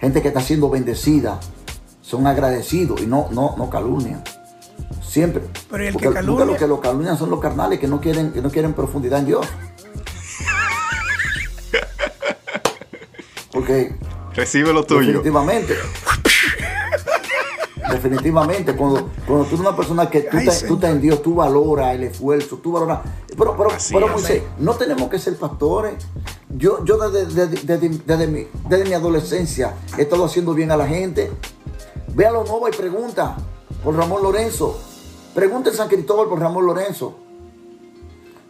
Gente 0.00 0.22
que 0.22 0.28
está 0.28 0.40
siendo 0.40 0.70
bendecida, 0.70 1.40
son 2.02 2.26
agradecidos 2.26 3.00
y 3.00 3.06
no, 3.06 3.28
no, 3.32 3.54
no 3.56 3.68
calumnian. 3.68 4.22
Siempre. 5.02 5.42
Pero 5.70 5.84
¿y 5.84 5.86
el 5.88 5.92
que 5.92 6.04
porque, 6.04 6.06
porque 6.08 6.20
calumnia? 6.20 6.44
los 6.46 6.56
que 6.56 6.66
lo 6.66 6.80
calumnian 6.80 7.18
son 7.18 7.30
los 7.30 7.40
carnales 7.40 7.78
que 7.78 7.88
no 7.88 8.00
quieren, 8.00 8.32
que 8.32 8.42
no 8.42 8.50
quieren 8.50 8.74
profundidad 8.74 9.20
en 9.20 9.26
Dios. 9.26 9.46
Porque 13.50 13.96
Recibe 14.38 14.72
lo 14.72 14.84
tuyo. 14.84 15.00
Definitivamente. 15.00 15.74
Definitivamente, 17.90 18.76
cuando, 18.76 19.08
cuando 19.26 19.44
tú 19.44 19.50
eres 19.54 19.60
una 19.60 19.74
persona 19.76 20.10
que 20.10 20.22
tú, 20.22 20.36
Ay, 20.36 20.48
tú 20.66 20.78
en 20.82 21.00
Dios, 21.00 21.22
tú 21.22 21.34
valoras 21.34 21.94
el 21.94 22.04
esfuerzo, 22.04 22.56
tú 22.58 22.72
valoras. 22.72 23.00
Pero, 23.36 23.56
pero, 23.56 23.70
Así 23.70 23.94
pero. 23.94 24.08
Moisés, 24.08 24.42
no 24.58 24.74
tenemos 24.74 25.08
que 25.08 25.18
ser 25.18 25.36
pastores. 25.36 25.94
Yo, 26.50 26.84
yo 26.84 26.98
desde, 26.98 27.26
desde- 27.46 27.62
desde- 27.64 28.00
desde 28.04 28.26
mi, 28.26 28.46
desde 28.68 28.84
mi 28.84 28.92
adolescencia 28.94 29.74
he 29.96 30.02
estado 30.02 30.24
haciendo 30.24 30.54
bien 30.54 30.70
a 30.70 30.76
la 30.76 30.86
gente. 30.86 31.30
Ve 32.14 32.26
a 32.26 32.30
lo 32.32 32.44
nuevo 32.44 32.68
y 32.68 32.72
pregunta 32.72 33.36
por 33.84 33.94
Ramón 33.96 34.22
Lorenzo. 34.22 34.78
Pregunta 35.34 35.70
en 35.70 35.76
San 35.76 35.88
Cristóbal 35.88 36.28
por 36.28 36.40
Ramón 36.40 36.66
Lorenzo. 36.66 37.14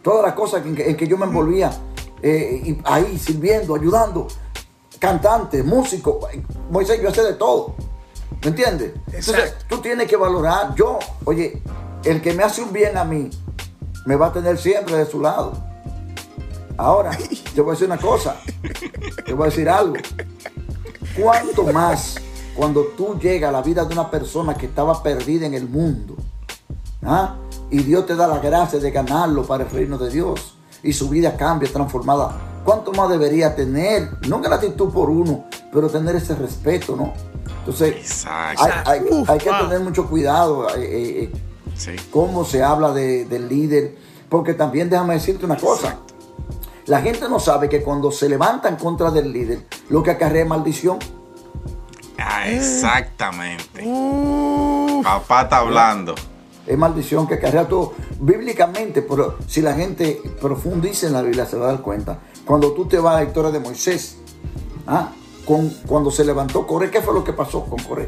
Todas 0.01 0.23
las 0.25 0.33
cosas 0.33 0.65
en 0.65 0.75
que, 0.75 0.89
en 0.89 0.95
que 0.97 1.07
yo 1.07 1.17
me 1.17 1.25
envolvía 1.25 1.71
eh, 2.21 2.61
y 2.65 2.77
ahí 2.85 3.17
sirviendo, 3.17 3.75
ayudando. 3.75 4.27
Cantante, 4.97 5.61
músico. 5.63 6.19
Moisés, 6.71 7.01
yo 7.01 7.09
hacía 7.09 7.23
de 7.23 7.33
todo. 7.33 7.75
¿Me 8.41 8.49
entiendes? 8.49 8.93
Entonces, 9.07 9.55
tú 9.67 9.79
tienes 9.79 10.07
que 10.07 10.15
valorar. 10.15 10.73
Yo, 10.75 10.99
oye, 11.25 11.61
el 12.03 12.21
que 12.21 12.33
me 12.33 12.43
hace 12.43 12.61
un 12.61 12.71
bien 12.71 12.97
a 12.97 13.03
mí, 13.03 13.29
me 14.05 14.15
va 14.15 14.27
a 14.27 14.33
tener 14.33 14.57
siempre 14.57 14.95
de 14.95 15.05
su 15.05 15.21
lado. 15.21 15.53
Ahora, 16.77 17.11
te 17.53 17.61
voy 17.61 17.71
a 17.71 17.73
decir 17.73 17.87
una 17.87 17.97
cosa, 17.97 18.37
te 19.25 19.33
voy 19.33 19.47
a 19.47 19.49
decir 19.49 19.69
algo. 19.69 19.95
¿Cuánto 21.19 21.63
más 21.63 22.15
cuando 22.55 22.83
tú 22.95 23.19
llegas 23.19 23.49
a 23.49 23.51
la 23.51 23.61
vida 23.61 23.83
de 23.83 23.93
una 23.93 24.09
persona 24.09 24.55
que 24.55 24.67
estaba 24.67 25.03
perdida 25.03 25.45
en 25.45 25.53
el 25.53 25.67
mundo? 25.67 26.15
¿ah? 27.03 27.35
Y 27.69 27.79
Dios 27.79 28.05
te 28.05 28.15
da 28.15 28.27
la 28.27 28.39
gracia 28.39 28.79
de 28.79 28.91
ganarlo 28.91 29.43
para 29.43 29.65
el 29.65 29.69
reino 29.69 29.97
de 29.97 30.09
Dios. 30.09 30.55
Y 30.81 30.93
su 30.93 31.09
vida 31.09 31.35
cambia, 31.35 31.69
transformada. 31.71 32.61
¿Cuánto 32.63 32.93
más 32.93 33.09
debería 33.09 33.53
tener? 33.55 34.09
No 34.27 34.39
gratitud 34.39 34.89
por 34.89 35.09
uno, 35.09 35.45
pero 35.73 35.89
tener 35.89 36.15
ese 36.15 36.35
respeto, 36.35 36.95
¿no? 36.95 37.13
Entonces, 37.59 38.25
hay, 38.27 39.01
que 39.37 39.51
tener 39.51 39.79
mucho 39.81 40.07
cuidado 40.07 40.69
eh, 40.75 40.81
eh, 40.81 41.23
eh 41.23 41.97
cómo 42.11 42.43
se 42.43 42.63
habla 42.63 42.91
del 42.91 43.47
líder, 43.47 43.95
porque 44.27 44.53
también 44.53 44.89
déjame 44.89 45.15
decirte 45.15 45.45
una 45.45 45.57
cosa. 45.57 45.97
La 46.85 47.01
gente 47.01 47.29
no 47.29 47.39
sabe 47.39 47.69
que 47.69 47.83
cuando 47.83 48.11
se 48.11 48.27
levantan 48.27 48.75
contra 48.75 49.11
del 49.11 49.31
líder, 49.31 49.65
lo 49.89 50.01
que 50.01 50.11
acarrea 50.11 50.43
es 50.43 50.49
maldición. 50.49 50.97
Ah, 52.17 52.49
exactamente. 52.49 53.83
Papá 55.03 55.43
está 55.43 55.57
hablando. 55.57 56.15
Es 56.65 56.77
maldición 56.77 57.27
que 57.27 57.35
acarrea 57.35 57.67
todo. 57.67 57.93
Bíblicamente, 58.19 59.01
pero 59.01 59.37
si 59.47 59.61
la 59.61 59.73
gente 59.73 60.21
profundiza 60.41 61.07
en 61.07 61.13
la 61.13 61.21
Biblia, 61.21 61.45
se 61.45 61.57
va 61.57 61.69
a 61.69 61.71
dar 61.73 61.81
cuenta. 61.81 62.19
Cuando 62.45 62.73
tú 62.73 62.87
te 62.87 62.99
vas 62.99 63.15
a 63.15 63.17
la 63.21 63.23
historia 63.25 63.51
de 63.51 63.59
Moisés, 63.59 64.17
¿ah? 64.87 65.09
con, 65.49 65.67
cuando 65.87 66.11
se 66.11 66.23
levantó 66.23 66.67
Coré, 66.67 66.91
¿qué 66.91 67.01
fue 67.01 67.11
lo 67.11 67.23
que 67.23 67.33
pasó 67.33 67.63
con 67.65 67.79
Coré? 67.79 68.07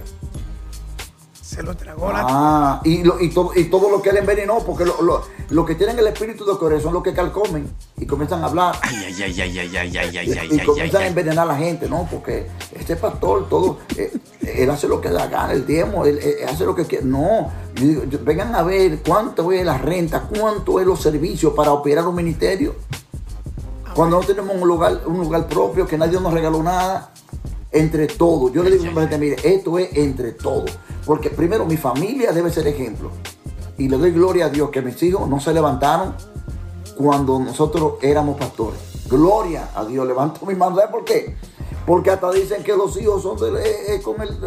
Se 1.41 1.63
lo 1.63 1.75
tragó 1.75 2.07
ah, 2.09 2.13
la. 2.13 2.25
Ah, 2.29 2.81
y, 2.85 3.03
lo, 3.03 3.19
y, 3.19 3.33
y, 3.55 3.63
todo 3.63 3.89
lo 3.89 3.99
que 3.99 4.11
él 4.11 4.17
envenenó, 4.17 4.59
porque 4.59 4.85
lo, 4.85 5.01
lo, 5.01 5.23
lo 5.49 5.65
que 5.65 5.73
tienen 5.73 5.97
el 5.97 6.05
espíritu 6.05 6.45
de 6.45 6.55
Coré 6.55 6.79
son 6.79 6.93
los 6.93 7.01
que 7.01 7.13
calcomen 7.13 7.67
y 7.97 8.05
comienzan 8.05 8.43
a 8.43 8.45
hablar. 8.45 8.75
Ay, 8.83 8.95
ay, 9.07 9.23
ay, 9.23 9.41
ay, 9.41 9.59
ay, 9.59 9.67
ay, 9.75 9.97
ay, 9.97 10.17
ay. 10.17 10.49
Y, 10.51 10.55
y 10.55 10.59
comienzan 10.63 11.01
a 11.01 11.07
envenenar 11.07 11.49
a 11.49 11.53
la 11.53 11.57
gente, 11.57 11.89
¿no? 11.89 12.07
Porque 12.11 12.45
este 12.73 12.95
pastor, 12.95 13.49
todo, 13.49 13.79
eh, 13.97 14.13
él 14.41 14.69
hace 14.69 14.87
lo 14.87 15.01
que 15.01 15.09
le 15.09 15.15
gana, 15.15 15.51
el 15.51 15.65
diezmo, 15.65 16.05
él, 16.05 16.19
él, 16.19 16.47
hace 16.47 16.63
lo 16.63 16.75
que 16.75 16.85
quiere. 16.85 17.05
No, 17.05 17.51
yo, 17.73 18.03
yo, 18.03 18.19
vengan 18.23 18.53
a 18.53 18.61
ver 18.61 18.99
cuánto 19.03 19.51
es 19.51 19.65
la 19.65 19.79
renta, 19.79 20.29
cuánto 20.29 20.79
es 20.79 20.85
los 20.85 21.01
servicios 21.01 21.53
para 21.53 21.71
operar 21.71 22.07
un 22.07 22.13
ministerio. 22.13 22.75
Ah, 23.83 23.93
cuando 23.95 24.21
no 24.21 24.25
tenemos 24.27 24.55
un 24.55 24.67
lugar, 24.67 25.01
un 25.07 25.17
lugar 25.17 25.47
propio, 25.47 25.87
que 25.87 25.97
nadie 25.97 26.19
nos 26.21 26.31
regaló 26.31 26.61
nada, 26.61 27.10
entre 27.71 28.07
todos. 28.07 28.51
Yo 28.51 28.63
le 28.63 28.71
digo 28.71 28.91
a 28.91 28.93
la 28.93 29.01
gente, 29.01 29.17
mire, 29.17 29.37
esto 29.43 29.79
es 29.79 29.95
entre 29.95 30.33
todos. 30.33 30.71
Porque 31.05 31.29
primero 31.29 31.65
mi 31.65 31.77
familia 31.77 32.31
debe 32.31 32.51
ser 32.51 32.67
ejemplo. 32.67 33.11
Y 33.77 33.87
le 33.87 33.97
doy 33.97 34.11
gloria 34.11 34.45
a 34.45 34.49
Dios 34.49 34.69
que 34.69 34.81
mis 34.81 35.01
hijos 35.03 35.27
no 35.27 35.39
se 35.39 35.53
levantaron 35.53 36.15
cuando 36.97 37.39
nosotros 37.39 37.93
éramos 38.01 38.37
pastores. 38.37 38.79
Gloria 39.09 39.69
a 39.75 39.85
Dios. 39.85 40.05
Levanto 40.05 40.45
mi 40.45 40.55
mano. 40.55 40.75
¿Sabes 40.75 40.91
por 40.91 41.05
qué? 41.05 41.35
Porque 41.85 42.11
hasta 42.11 42.31
dicen 42.31 42.63
que 42.63 42.75
los 42.75 42.99
hijos 43.01 43.23
son 43.23 43.37
de, 43.37 43.59
eh, 43.59 43.95
eh, 43.95 44.01
con, 44.01 44.21
el, 44.21 44.37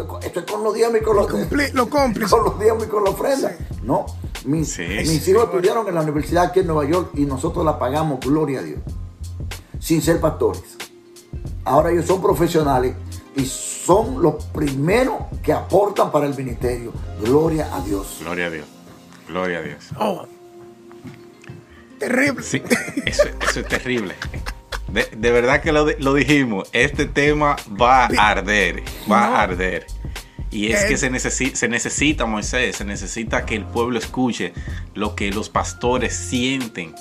con 0.49 0.63
los 0.63 0.73
diezmos 0.73 1.01
y 1.01 1.03
con 1.03 1.17
los, 1.17 1.29
lo 1.73 1.89
Con 1.89 2.13
los 2.13 2.59
diezmos 2.59 2.85
y 2.85 2.87
con 2.87 3.03
la 3.03 3.09
ofrenda. 3.09 3.57
No, 3.83 4.05
mis, 4.45 4.79
mis 4.79 5.27
hijos 5.27 5.43
estudiaron 5.43 5.87
en 5.87 5.95
la 5.95 6.01
universidad 6.01 6.45
aquí 6.45 6.61
en 6.61 6.67
Nueva 6.67 6.85
York 6.85 7.09
y 7.15 7.25
nosotros 7.25 7.65
la 7.65 7.77
pagamos, 7.77 8.21
gloria 8.21 8.59
a 8.59 8.63
Dios, 8.63 8.79
sin 9.79 10.01
ser 10.01 10.21
pastores. 10.21 10.77
Ahora 11.65 11.91
ellos 11.91 12.05
son 12.05 12.21
profesionales 12.21 12.95
y 13.35 13.45
son 13.45 14.21
los 14.21 14.45
primeros 14.45 15.15
que 15.43 15.53
aportan 15.53 16.11
para 16.11 16.25
el 16.25 16.35
ministerio. 16.35 16.93
Gloria 17.21 17.73
a 17.75 17.81
Dios. 17.81 18.17
Gloria 18.21 18.47
a 18.47 18.49
Dios. 18.49 18.65
Gloria 19.27 19.59
a 19.59 19.61
Dios. 19.61 19.89
Oh. 19.99 20.25
Terrible. 21.99 22.43
Sí, 22.43 22.61
eso, 23.05 23.29
es 23.59 23.67
terrible. 23.67 24.15
De, 24.91 25.31
verdad 25.31 25.61
que 25.61 25.71
lo, 25.71 26.13
dijimos. 26.13 26.69
Este 26.71 27.05
tema 27.05 27.55
va 27.79 28.05
a 28.05 28.29
arder. 28.29 28.83
Va 29.11 29.25
a 29.25 29.41
arder. 29.43 29.87
Y 30.51 30.71
es 30.71 30.85
que 30.85 30.95
se, 30.95 31.09
necesita, 31.09 31.57
se 31.57 31.67
necesita, 31.67 32.25
Moisés, 32.25 32.77
se 32.77 32.85
necesita 32.85 33.45
que 33.45 33.55
el 33.55 33.65
pueblo 33.65 33.99
escuche 33.99 34.53
lo 34.93 35.13
que 35.13 35.29
los 35.31 35.49
pastores 35.49 36.15
sienten, 36.15 36.95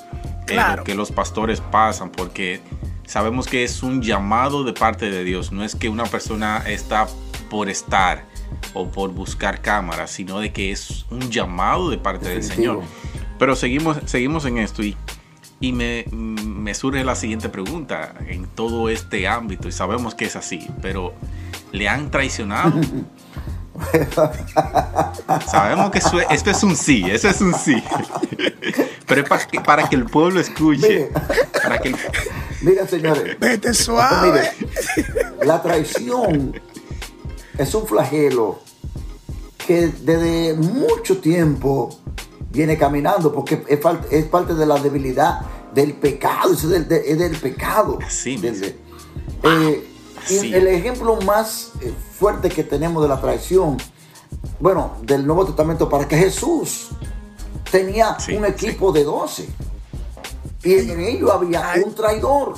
eh, 0.48 0.60
lo 0.76 0.82
que 0.82 0.96
los 0.96 1.12
pastores 1.12 1.60
pasan, 1.60 2.10
porque 2.10 2.60
sabemos 3.06 3.46
que 3.46 3.64
es 3.64 3.82
un 3.82 4.02
llamado 4.02 4.64
de 4.64 4.72
parte 4.72 5.10
de 5.10 5.24
Dios. 5.24 5.52
No 5.52 5.64
es 5.64 5.74
que 5.74 5.88
una 5.88 6.04
persona 6.04 6.62
está 6.66 7.06
por 7.50 7.68
estar 7.68 8.24
o 8.72 8.88
por 8.88 9.10
buscar 9.12 9.60
cámaras, 9.60 10.10
sino 10.10 10.40
de 10.40 10.52
que 10.52 10.72
es 10.72 11.06
un 11.10 11.30
llamado 11.30 11.90
de 11.90 11.98
parte 11.98 12.28
del 12.28 12.42
Señor. 12.42 12.82
Pero 13.38 13.56
seguimos, 13.56 13.98
seguimos 14.06 14.44
en 14.46 14.58
esto 14.58 14.82
y, 14.82 14.96
y 15.60 15.72
me, 15.72 16.04
me, 16.10 16.74
surge 16.74 17.04
la 17.04 17.14
siguiente 17.14 17.48
pregunta 17.48 18.14
en 18.26 18.46
todo 18.46 18.88
este 18.88 19.28
ámbito, 19.28 19.68
y 19.68 19.72
sabemos 19.72 20.14
que 20.14 20.24
es 20.26 20.36
así, 20.36 20.68
pero 20.82 21.14
¿le 21.72 21.88
han 21.88 22.10
traicionado? 22.10 22.80
Sabemos 25.46 25.90
que 25.90 25.98
esto 25.98 26.50
es 26.50 26.62
un 26.62 26.76
sí, 26.76 27.04
eso 27.10 27.28
es 27.28 27.40
un 27.40 27.52
sí. 27.54 27.82
Pero 29.06 29.22
es 29.22 29.28
para 29.28 29.46
que, 29.46 29.60
para 29.60 29.88
que 29.88 29.96
el 29.96 30.04
pueblo 30.04 30.40
escuche. 30.40 31.10
para 31.62 31.78
que 31.78 31.94
Mira, 32.64 32.86
señores. 32.86 33.38
Vete 33.38 33.74
suave. 33.74 34.50
la 35.42 35.62
traición 35.62 36.58
es 37.58 37.74
un 37.74 37.86
flagelo 37.86 38.60
que 39.66 39.88
desde 39.88 40.54
mucho 40.54 41.18
tiempo 41.18 42.00
viene 42.50 42.78
caminando 42.78 43.32
porque 43.32 43.64
es, 43.68 43.80
es 44.10 44.24
parte 44.26 44.54
de 44.54 44.66
la 44.66 44.78
debilidad 44.78 45.40
del 45.74 45.94
pecado, 45.94 46.52
es 46.52 46.68
del, 46.68 46.88
del 46.88 47.36
pecado. 47.36 47.98
Así 48.04 48.40
eh, 49.42 49.84
el 50.30 50.66
ejemplo 50.68 51.20
más 51.20 51.72
eh, 51.82 51.92
fuerte 52.18 52.48
que 52.48 52.64
tenemos 52.64 53.02
de 53.02 53.08
la 53.08 53.20
traición, 53.20 53.76
bueno, 54.58 54.96
del 55.02 55.26
Nuevo 55.26 55.44
Testamento, 55.44 55.88
para 55.88 56.08
que 56.08 56.16
Jesús 56.16 56.88
tenía 57.70 58.16
un 58.34 58.44
equipo 58.46 58.92
de 58.92 59.04
doce. 59.04 59.48
Y 60.64 60.74
en 60.90 61.00
ello 61.00 61.32
había 61.32 61.74
un 61.84 61.94
traidor. 61.94 62.54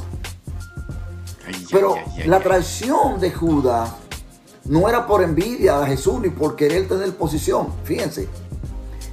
Pero 1.70 1.96
la 2.24 2.40
traición 2.40 3.20
de 3.20 3.30
Judas 3.30 3.90
no 4.64 4.88
era 4.88 5.06
por 5.06 5.22
envidia 5.22 5.80
a 5.80 5.86
Jesús 5.86 6.20
ni 6.20 6.30
por 6.30 6.56
querer 6.56 6.88
tener 6.88 7.14
posición. 7.16 7.68
Fíjense. 7.84 8.28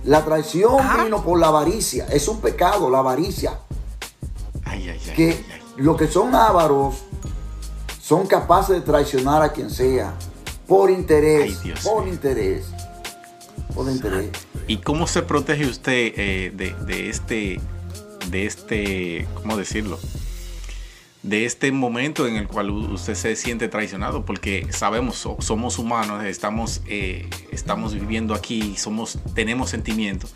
La 0.04 0.24
traición 0.26 0.78
vino 1.04 1.24
por 1.24 1.40
la 1.40 1.48
avaricia. 1.48 2.06
Es 2.08 2.28
un 2.28 2.42
pecado, 2.42 2.90
la 2.90 3.00
avaricia. 3.00 3.60
que 5.16 5.44
los 5.78 5.98
que 5.98 6.08
son 6.08 6.36
ávaros 6.36 6.96
son 8.02 8.28
capaces 8.28 8.76
de 8.76 8.82
traicionar 8.82 9.42
a 9.42 9.52
quien 9.52 9.70
sea. 9.70 10.14
Por 10.68 10.90
interés. 10.90 11.60
por 11.84 12.08
interés. 12.08 12.66
Por 13.74 13.90
interés. 13.90 14.30
¿Y 14.68 14.78
cómo 14.78 15.08
se 15.08 15.22
protege 15.22 15.66
usted 15.66 16.14
eh, 16.16 16.52
de, 16.54 16.74
de 16.86 17.10
este 17.10 17.60
de 18.30 18.46
este, 18.46 19.28
¿cómo 19.36 19.58
decirlo? 19.58 20.00
De 21.22 21.46
este 21.46 21.72
momento 21.72 22.28
en 22.28 22.36
el 22.36 22.48
cual 22.48 22.70
usted 22.70 23.16
se 23.16 23.36
siente 23.36 23.70
traicionado, 23.70 24.26
porque 24.26 24.68
sabemos, 24.72 25.28
somos 25.40 25.80
humanos, 25.80 26.26
estamos, 26.26 26.82
eh, 26.88 27.30
estamos 27.52 27.94
viviendo 27.94 28.34
aquí, 28.34 28.76
somos, 28.78 29.20
tenemos 29.34 29.70
sentimientos 29.70 30.36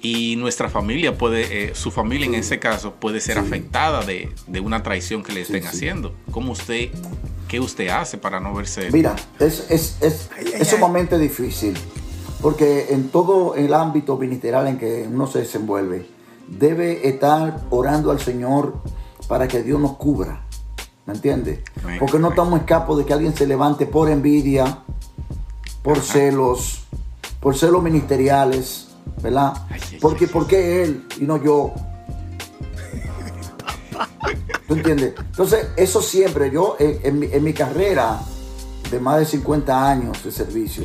y 0.00 0.36
nuestra 0.36 0.68
familia 0.68 1.16
puede, 1.18 1.70
eh, 1.70 1.74
su 1.74 1.90
familia 1.90 2.26
en 2.26 2.34
ese 2.34 2.58
caso 2.58 2.94
puede 2.94 3.20
ser 3.20 3.38
afectada 3.38 4.04
de, 4.04 4.30
una 4.60 4.82
traición 4.82 5.22
que 5.22 5.32
le 5.32 5.40
estén 5.42 5.66
haciendo. 5.66 6.14
¿Cómo 6.30 6.52
usted, 6.52 6.90
qué 7.48 7.58
usted 7.58 7.88
hace 7.88 8.16
para 8.18 8.38
no 8.38 8.54
verse? 8.54 8.90
Mira, 8.92 9.16
es, 9.40 9.66
es, 9.70 9.98
es, 10.00 10.30
es 10.54 10.68
sumamente 10.68 11.18
difícil, 11.18 11.74
porque 12.40 12.86
en 12.90 13.08
todo 13.08 13.56
el 13.56 13.74
ámbito 13.74 14.16
ministerial 14.16 14.68
en 14.68 14.78
que 14.78 15.08
uno 15.10 15.26
se 15.26 15.40
desenvuelve, 15.40 16.06
debe 16.48 17.08
estar 17.08 17.60
orando 17.70 18.10
al 18.10 18.20
Señor 18.20 18.80
para 19.28 19.46
que 19.46 19.62
Dios 19.62 19.80
nos 19.80 19.96
cubra. 19.96 20.42
¿Me 21.06 21.14
entiendes? 21.14 21.60
Porque 21.98 22.18
no 22.18 22.30
estamos 22.30 22.60
escapos 22.60 22.98
de 22.98 23.06
que 23.06 23.14
alguien 23.14 23.34
se 23.34 23.46
levante 23.46 23.86
por 23.86 24.10
envidia, 24.10 24.82
por 25.82 26.00
celos, 26.00 26.86
por 27.40 27.56
celos 27.56 27.82
ministeriales, 27.82 28.88
¿verdad? 29.22 29.54
Porque 30.00 30.26
¿por 30.26 30.46
qué 30.46 30.82
él 30.82 31.06
y 31.18 31.24
no 31.24 31.42
yo? 31.42 31.72
¿Tú 34.66 34.74
entiendes? 34.74 35.14
Entonces, 35.18 35.68
eso 35.76 36.02
siempre, 36.02 36.50
yo 36.50 36.76
en, 36.78 37.42
mi, 37.42 37.52
carrera 37.54 38.20
de 38.90 39.00
más 39.00 39.18
de 39.20 39.24
50 39.24 39.90
años 39.90 40.22
de 40.22 40.30
servicio, 40.30 40.84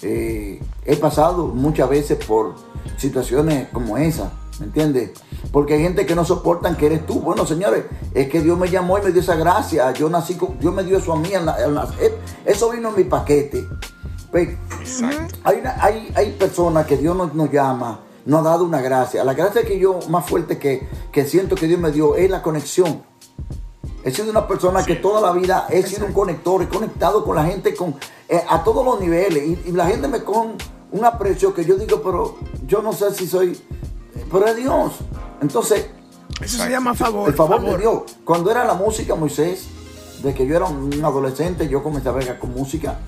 eh, 0.00 0.58
he 0.86 0.96
pasado 0.96 1.48
muchas 1.48 1.90
veces 1.90 2.24
por 2.24 2.54
situaciones 2.96 3.68
como 3.68 3.98
esa. 3.98 4.32
¿Me 4.58 4.66
entiendes? 4.66 5.10
Porque 5.52 5.74
hay 5.74 5.82
gente 5.82 6.04
que 6.06 6.14
no 6.14 6.24
soportan 6.24 6.76
que 6.76 6.86
eres 6.86 7.06
tú. 7.06 7.20
Bueno, 7.20 7.46
señores, 7.46 7.84
es 8.14 8.28
que 8.28 8.40
Dios 8.40 8.58
me 8.58 8.68
llamó 8.68 8.98
y 8.98 9.02
me 9.02 9.12
dio 9.12 9.20
esa 9.20 9.36
gracia. 9.36 9.92
Yo 9.92 10.08
nací 10.08 10.34
con, 10.34 10.58
Dios 10.58 10.74
me 10.74 10.84
dio 10.84 10.98
eso 10.98 11.12
a 11.12 11.16
mí. 11.16 11.30
eso 12.44 12.70
vino 12.70 12.88
en 12.90 12.96
mi 12.96 13.04
paquete. 13.04 13.66
Pues, 14.30 14.48
hay, 15.44 15.62
hay, 15.80 16.12
hay, 16.14 16.32
personas 16.32 16.86
que 16.86 16.98
Dios 16.98 17.16
nos, 17.16 17.50
llama 17.50 18.00
nos 18.26 18.40
ha 18.40 18.50
dado 18.50 18.64
una 18.64 18.82
gracia. 18.82 19.24
La 19.24 19.32
gracia 19.32 19.62
que 19.62 19.78
yo 19.78 20.00
más 20.10 20.26
fuerte 20.26 20.58
que, 20.58 20.86
que 21.10 21.24
siento 21.24 21.54
que 21.54 21.66
Dios 21.66 21.80
me 21.80 21.90
dio 21.90 22.14
es 22.14 22.28
la 22.28 22.42
conexión. 22.42 23.02
He 24.04 24.10
sido 24.10 24.30
una 24.30 24.46
persona 24.46 24.84
que 24.84 24.96
toda 24.96 25.20
la 25.20 25.32
vida 25.32 25.66
he 25.70 25.82
sido 25.82 26.06
un 26.06 26.12
conector, 26.12 26.62
he 26.62 26.68
conectado 26.68 27.24
con 27.24 27.36
la 27.36 27.44
gente 27.44 27.74
con, 27.74 27.96
eh, 28.28 28.42
a 28.48 28.62
todos 28.62 28.84
los 28.84 29.00
niveles. 29.00 29.58
Y, 29.66 29.72
la 29.72 29.86
gente 29.86 30.08
me 30.08 30.22
con 30.22 30.56
un 30.92 31.04
aprecio 31.04 31.52
que 31.52 31.64
yo 31.64 31.76
digo, 31.76 32.00
pero 32.02 32.36
yo 32.66 32.80
no 32.80 32.92
sé 32.92 33.12
si 33.14 33.26
soy, 33.26 33.60
pero 34.30 34.46
es 34.46 34.56
Dios. 34.56 34.92
Entonces, 35.40 35.88
eso 36.40 36.62
se 36.62 36.70
llama 36.70 36.94
favor. 36.94 37.28
El 37.28 37.34
favor, 37.34 37.60
de 37.60 37.78
Dios. 37.78 38.02
Cuando 38.24 38.50
era 38.50 38.64
la 38.64 38.74
música, 38.74 39.14
Moisés, 39.14 39.68
de 40.22 40.34
que 40.34 40.46
yo 40.46 40.56
era 40.56 40.66
un 40.66 41.04
adolescente, 41.04 41.68
yo 41.68 41.82
comencé 41.82 42.08
a 42.08 42.12
ver 42.12 42.38
con 42.38 42.52
música. 42.52 42.98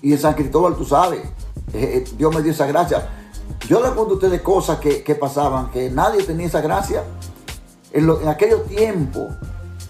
Y 0.00 0.12
en 0.12 0.18
San 0.18 0.34
Cristóbal, 0.34 0.76
tú 0.76 0.84
sabes, 0.84 1.20
eh, 1.72 2.04
eh, 2.04 2.04
Dios 2.16 2.34
me 2.34 2.42
dio 2.42 2.52
esa 2.52 2.66
gracia. 2.66 3.08
Yo 3.68 3.80
le 3.80 3.90
cuento 3.90 4.14
a 4.14 4.14
ustedes 4.14 4.40
cosas 4.42 4.78
que, 4.78 5.14
pasaban, 5.14 5.70
que 5.70 5.90
nadie 5.90 6.22
tenía 6.24 6.46
esa 6.46 6.60
gracia 6.60 7.04
en, 7.92 8.10
en 8.10 8.28
aquellos 8.28 8.66
tiempos, 8.66 9.34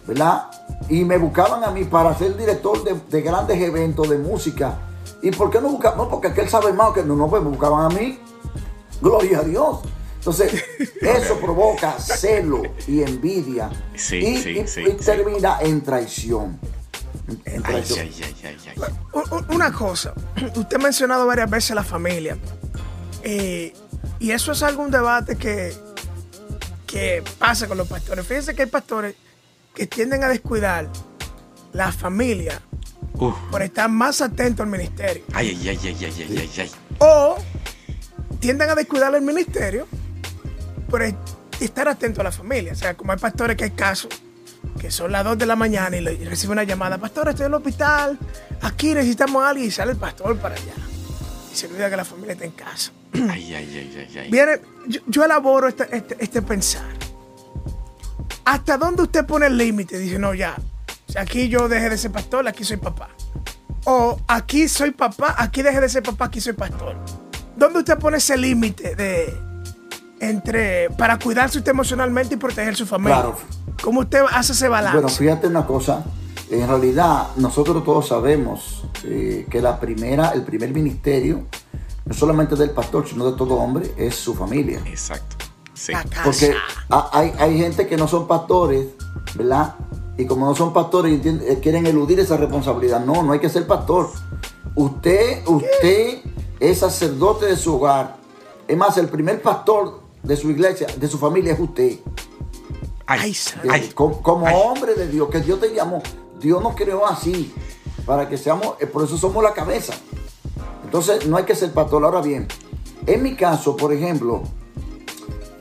¿verdad? 0.06 0.50
Y 0.88 1.04
me 1.04 1.16
buscaban 1.16 1.64
a 1.64 1.70
mí 1.70 1.84
para 1.84 2.16
ser 2.16 2.36
director 2.36 2.82
de, 2.84 3.22
grandes 3.22 3.60
eventos 3.60 4.08
de 4.08 4.18
música. 4.18 4.78
¿Y 5.22 5.30
por 5.30 5.50
qué 5.50 5.60
no 5.60 5.70
buscaban? 5.70 5.98
No, 5.98 6.08
porque 6.08 6.28
aquel 6.28 6.48
sabe 6.48 6.72
más 6.72 6.92
que 6.92 7.02
no, 7.02 7.16
no, 7.16 7.28
pues 7.28 7.42
me 7.42 7.48
buscaban 7.48 7.90
a 7.90 7.94
mí. 7.94 8.18
Gloria 9.00 9.38
a 9.38 9.42
Dios. 9.42 9.78
Entonces, 10.22 10.64
eso 11.00 11.40
provoca 11.40 11.98
celo 11.98 12.62
y 12.86 13.02
envidia. 13.02 13.68
y, 14.12 14.94
termina 15.04 15.58
en 15.60 15.82
traición. 15.82 16.60
Una 19.48 19.72
cosa, 19.72 20.14
usted 20.54 20.76
ha 20.76 20.78
mencionado 20.78 21.26
varias 21.26 21.50
veces 21.50 21.74
la 21.74 21.82
familia. 21.82 22.38
Eh, 23.24 23.74
y 24.20 24.30
eso 24.30 24.52
es 24.52 24.62
algún 24.62 24.92
debate 24.92 25.34
que, 25.34 25.74
que 26.86 27.24
pasa 27.40 27.66
con 27.66 27.76
los 27.76 27.88
pastores. 27.88 28.24
Fíjense 28.24 28.54
que 28.54 28.62
hay 28.62 28.68
pastores 28.68 29.16
que 29.74 29.88
tienden 29.88 30.22
a 30.22 30.28
descuidar 30.28 30.88
la 31.72 31.90
familia 31.90 32.62
por 33.50 33.62
estar 33.62 33.90
más 33.90 34.20
atentos 34.20 34.62
al 34.62 34.70
ministerio. 34.70 35.24
Ay, 35.32 35.48
ay, 35.66 35.80
ay, 35.82 35.96
ay, 36.00 36.04
ay, 36.04 36.38
ay, 36.38 36.50
ay. 36.58 36.70
O 37.00 37.36
tienden 38.38 38.70
a 38.70 38.76
descuidar 38.76 39.12
el 39.16 39.22
ministerio 39.22 39.88
por 40.92 41.02
estar 41.58 41.88
atento 41.88 42.20
a 42.20 42.24
la 42.24 42.30
familia. 42.30 42.72
O 42.72 42.76
sea, 42.76 42.94
como 42.94 43.12
hay 43.12 43.18
pastores 43.18 43.56
que 43.56 43.64
hay 43.64 43.70
casos 43.70 44.10
que 44.78 44.90
son 44.90 45.10
las 45.10 45.24
2 45.24 45.38
de 45.38 45.46
la 45.46 45.56
mañana 45.56 45.96
y, 45.96 46.04
recibe 46.24 46.52
una 46.52 46.64
llamada, 46.64 46.98
pastor, 46.98 47.28
estoy 47.30 47.46
en 47.46 47.52
el 47.52 47.54
hospital, 47.54 48.18
aquí 48.60 48.92
necesitamos 48.94 49.42
a 49.42 49.48
alguien 49.48 49.68
y 49.68 49.70
sale 49.70 49.92
el 49.92 49.98
pastor 49.98 50.36
para 50.38 50.54
allá. 50.54 50.74
Y 51.50 51.56
se 51.56 51.66
olvida 51.66 51.88
que 51.88 51.96
la 51.96 52.04
familia 52.04 52.34
está 52.34 52.44
en 52.44 52.52
casa. 52.52 52.92
Ay, 53.14 53.54
ay, 53.54 53.96
ay, 53.96 54.18
ay, 54.18 54.30
Viene, 54.30 54.60
yo, 55.06 55.24
elaboro 55.24 55.68
este, 55.68 55.86
este, 55.96 56.16
este, 56.18 56.42
pensar. 56.42 56.84
¿Hasta 58.44 58.76
dónde 58.76 59.02
usted 59.02 59.24
pone 59.24 59.46
el 59.46 59.56
límite? 59.56 59.98
Dice, 59.98 60.18
no, 60.18 60.34
ya, 60.34 60.56
aquí 61.16 61.48
yo 61.48 61.68
dejé 61.68 61.90
de 61.90 61.98
ser 61.98 62.10
pastor, 62.10 62.46
aquí 62.46 62.64
soy 62.64 62.76
papá. 62.76 63.08
O 63.84 64.20
aquí 64.28 64.68
soy 64.68 64.92
papá, 64.92 65.34
aquí 65.38 65.62
dejé 65.62 65.80
de 65.80 65.88
ser 65.88 66.02
papá, 66.02 66.26
aquí 66.26 66.40
soy 66.40 66.52
pastor. 66.52 66.96
¿Dónde 67.56 67.80
usted 67.80 67.98
pone 67.98 68.16
ese 68.16 68.36
límite 68.36 68.94
de, 68.94 69.51
entre 70.22 70.88
para 70.90 71.18
cuidarse 71.18 71.58
usted 71.58 71.72
emocionalmente 71.72 72.34
y 72.34 72.38
proteger 72.38 72.76
su 72.76 72.86
familia. 72.86 73.16
Claro. 73.16 73.36
¿Cómo 73.82 74.00
usted 74.00 74.22
hace 74.30 74.52
ese 74.52 74.68
balance? 74.68 74.96
Bueno, 74.96 75.08
fíjate 75.08 75.48
una 75.48 75.66
cosa. 75.66 76.04
En 76.48 76.68
realidad, 76.68 77.28
nosotros 77.36 77.82
todos 77.82 78.08
sabemos 78.08 78.84
eh, 79.04 79.46
que 79.50 79.60
la 79.60 79.80
primera, 79.80 80.30
el 80.30 80.44
primer 80.44 80.70
ministerio, 80.70 81.46
no 82.04 82.14
solamente 82.14 82.54
del 82.54 82.70
pastor, 82.70 83.08
sino 83.08 83.28
de 83.28 83.36
todo 83.36 83.54
hombre, 83.54 83.92
es 83.96 84.14
su 84.14 84.34
familia. 84.34 84.80
Exacto. 84.86 85.36
Sí. 85.74 85.92
Porque 86.22 86.54
hay, 86.88 87.32
hay 87.38 87.58
gente 87.58 87.88
que 87.88 87.96
no 87.96 88.06
son 88.06 88.28
pastores, 88.28 88.86
¿verdad? 89.34 89.74
Y 90.16 90.26
como 90.26 90.46
no 90.46 90.54
son 90.54 90.72
pastores, 90.72 91.20
eh, 91.24 91.58
quieren 91.60 91.86
eludir 91.86 92.20
esa 92.20 92.36
responsabilidad. 92.36 93.04
No, 93.04 93.22
no 93.24 93.32
hay 93.32 93.40
que 93.40 93.48
ser 93.48 93.66
pastor. 93.66 94.10
Usted, 94.76 95.42
usted 95.46 96.20
es 96.60 96.78
sacerdote 96.78 97.46
de 97.46 97.56
su 97.56 97.74
hogar. 97.74 98.16
Es 98.68 98.76
más, 98.76 98.96
el 98.98 99.08
primer 99.08 99.42
pastor 99.42 100.01
de 100.22 100.36
su 100.36 100.50
iglesia, 100.50 100.86
de 100.96 101.08
su 101.08 101.18
familia 101.18 101.52
es 101.52 101.60
usted. 101.60 101.98
Ay, 103.06 103.34
como, 103.94 104.46
hombre 104.46 104.94
de 104.94 105.08
Dios, 105.08 105.28
que 105.28 105.40
Dios 105.40 105.60
te 105.60 105.74
llamó. 105.74 106.02
Dios 106.40 106.62
nos 106.62 106.74
creó 106.74 107.06
así, 107.06 107.52
para 108.06 108.28
que 108.28 108.36
seamos, 108.36 108.74
eh, 108.80 108.86
por 108.86 109.04
eso 109.04 109.16
somos 109.16 109.42
la 109.42 109.52
cabeza. 109.52 109.94
Entonces 110.84 111.26
no 111.26 111.36
hay 111.36 111.44
que 111.44 111.54
ser 111.54 111.72
pastor. 111.72 112.04
Ahora 112.04 112.20
bien, 112.20 112.48
en 113.06 113.22
mi 113.22 113.34
caso, 113.34 113.76
por 113.76 113.92
ejemplo, 113.92 114.42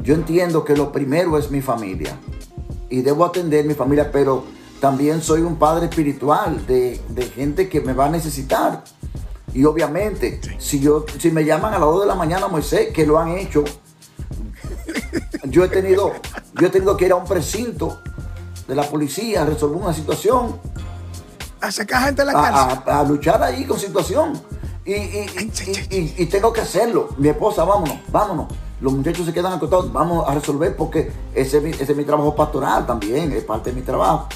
yo 0.01 0.15
entiendo 0.15 0.63
que 0.63 0.75
lo 0.75 0.91
primero 0.91 1.37
es 1.37 1.51
mi 1.51 1.61
familia. 1.61 2.17
Y 2.89 3.01
debo 3.01 3.25
atender 3.25 3.65
mi 3.65 3.73
familia, 3.73 4.11
pero 4.11 4.43
también 4.79 5.21
soy 5.21 5.41
un 5.41 5.57
padre 5.57 5.85
espiritual 5.85 6.65
de, 6.65 6.99
gente 7.35 7.69
que 7.69 7.81
me 7.81 7.93
va 7.93 8.07
a 8.07 8.09
necesitar. 8.09 8.83
Y 9.53 9.65
obviamente, 9.65 10.41
si, 10.57 10.79
yo, 10.79 11.05
si 11.19 11.31
me 11.31 11.45
llaman 11.45 11.73
a 11.73 11.79
las 11.79 11.87
2 11.87 12.01
de 12.01 12.07
la 12.07 12.15
mañana, 12.15 12.47
Moisés, 12.47 12.89
que 12.93 13.05
lo 13.05 13.19
han 13.19 13.29
hecho, 13.37 13.63
yo 15.51 15.65
he 15.65 15.67
tenido, 15.67 16.13
yo 16.59 16.67
he 16.67 16.69
tenido 16.69 16.95
que 16.97 17.05
ir 17.05 17.11
a 17.11 17.15
un 17.15 17.25
precinto 17.25 18.01
de 18.67 18.73
la 18.73 18.83
policía 18.83 19.41
a 19.41 19.45
resolver 19.45 19.81
una 19.81 19.93
situación. 19.93 20.59
A 21.59 21.69
sacar 21.71 22.05
gente 22.05 22.21
de 22.21 22.31
la 22.31 22.33
cárcel. 22.33 22.79
A, 22.87 23.03
luchar 23.03 23.43
ahí 23.43 23.65
con 23.65 23.77
situación. 23.77 24.41
Y, 24.85 26.25
tengo 26.27 26.51
que 26.53 26.61
hacerlo. 26.61 27.09
Mi 27.17 27.29
esposa, 27.29 27.65
vámonos, 27.65 27.97
vámonos. 28.11 28.47
Los 28.79 28.93
muchachos 28.93 29.27
se 29.27 29.33
quedan 29.33 29.53
acostados, 29.53 29.93
vamos 29.93 30.27
a 30.27 30.33
resolver 30.33 30.75
porque 30.75 31.11
ese, 31.35 31.57
ese 31.69 31.83
es 31.83 31.95
mi 31.95 32.03
trabajo 32.03 32.35
pastoral 32.35 32.87
también, 32.87 33.31
es 33.31 33.43
parte 33.43 33.69
de 33.69 33.75
mi 33.75 33.83
trabajo. 33.83 34.27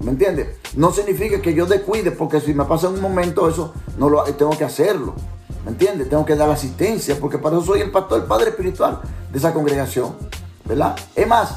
¿Me 0.00 0.10
entiendes? 0.10 0.56
No 0.74 0.90
significa 0.90 1.40
que 1.40 1.54
yo 1.54 1.66
descuide, 1.66 2.10
porque 2.10 2.40
si 2.40 2.52
me 2.52 2.64
pasa 2.64 2.88
en 2.88 2.94
un 2.94 3.00
momento 3.00 3.48
eso, 3.48 3.72
no 3.96 4.08
lo 4.08 4.24
tengo 4.24 4.56
que 4.58 4.64
hacerlo. 4.64 5.14
¿Me 5.64 5.70
entiendes? 5.70 6.08
Tengo 6.08 6.24
que 6.24 6.34
dar 6.34 6.50
asistencia, 6.50 7.16
porque 7.20 7.38
para 7.38 7.56
eso 7.56 7.66
soy 7.66 7.80
el 7.82 7.92
pastor, 7.92 8.22
el 8.22 8.26
padre 8.26 8.50
espiritual 8.50 9.00
de 9.30 9.38
esa 9.38 9.54
congregación. 9.54 10.16
¿Verdad? 10.66 10.96
Es 11.14 11.26
más, 11.26 11.56